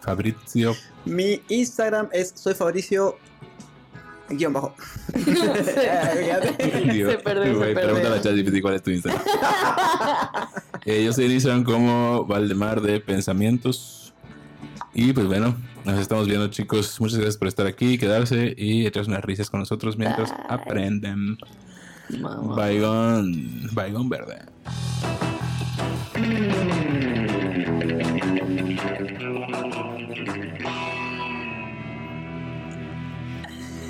Fabrizio. 0.00 0.76
Mi 1.04 1.42
Instagram 1.48 2.08
es 2.12 2.32
soy 2.36 2.54
Fabricio 2.54 3.18
guion 4.28 4.52
bajo. 4.52 4.74
Digo, 5.14 5.54
Se 5.64 7.18
perdió, 7.18 7.54
se 7.54 7.54
güey, 7.54 7.74
perdió. 7.74 7.74
Pregúntale 7.74 8.16
a 8.16 8.22
ChatGPT 8.22 8.62
cuál 8.62 8.74
es 8.74 8.82
tu 8.82 8.90
Instagram. 8.90 9.22
Eh, 10.84 11.04
yo 11.04 11.12
soy 11.12 11.26
Instagram 11.26 11.64
como 11.64 12.24
Valdemar 12.24 12.80
de 12.80 13.00
Pensamientos. 13.00 14.14
Y 14.94 15.12
pues 15.12 15.26
bueno, 15.26 15.56
nos 15.84 15.98
estamos 15.98 16.26
viendo, 16.26 16.48
chicos. 16.48 17.00
Muchas 17.00 17.18
gracias 17.18 17.36
por 17.36 17.48
estar 17.48 17.66
aquí, 17.66 17.98
quedarse 17.98 18.54
y 18.56 18.86
echarse 18.86 19.10
unas 19.10 19.24
risas 19.24 19.50
con 19.50 19.60
nosotros 19.60 19.98
mientras 19.98 20.30
Bye. 20.30 20.46
aprenden. 20.48 21.36
Baigón. 22.18 23.68
Baigón 23.72 24.08
verde. 24.08 24.38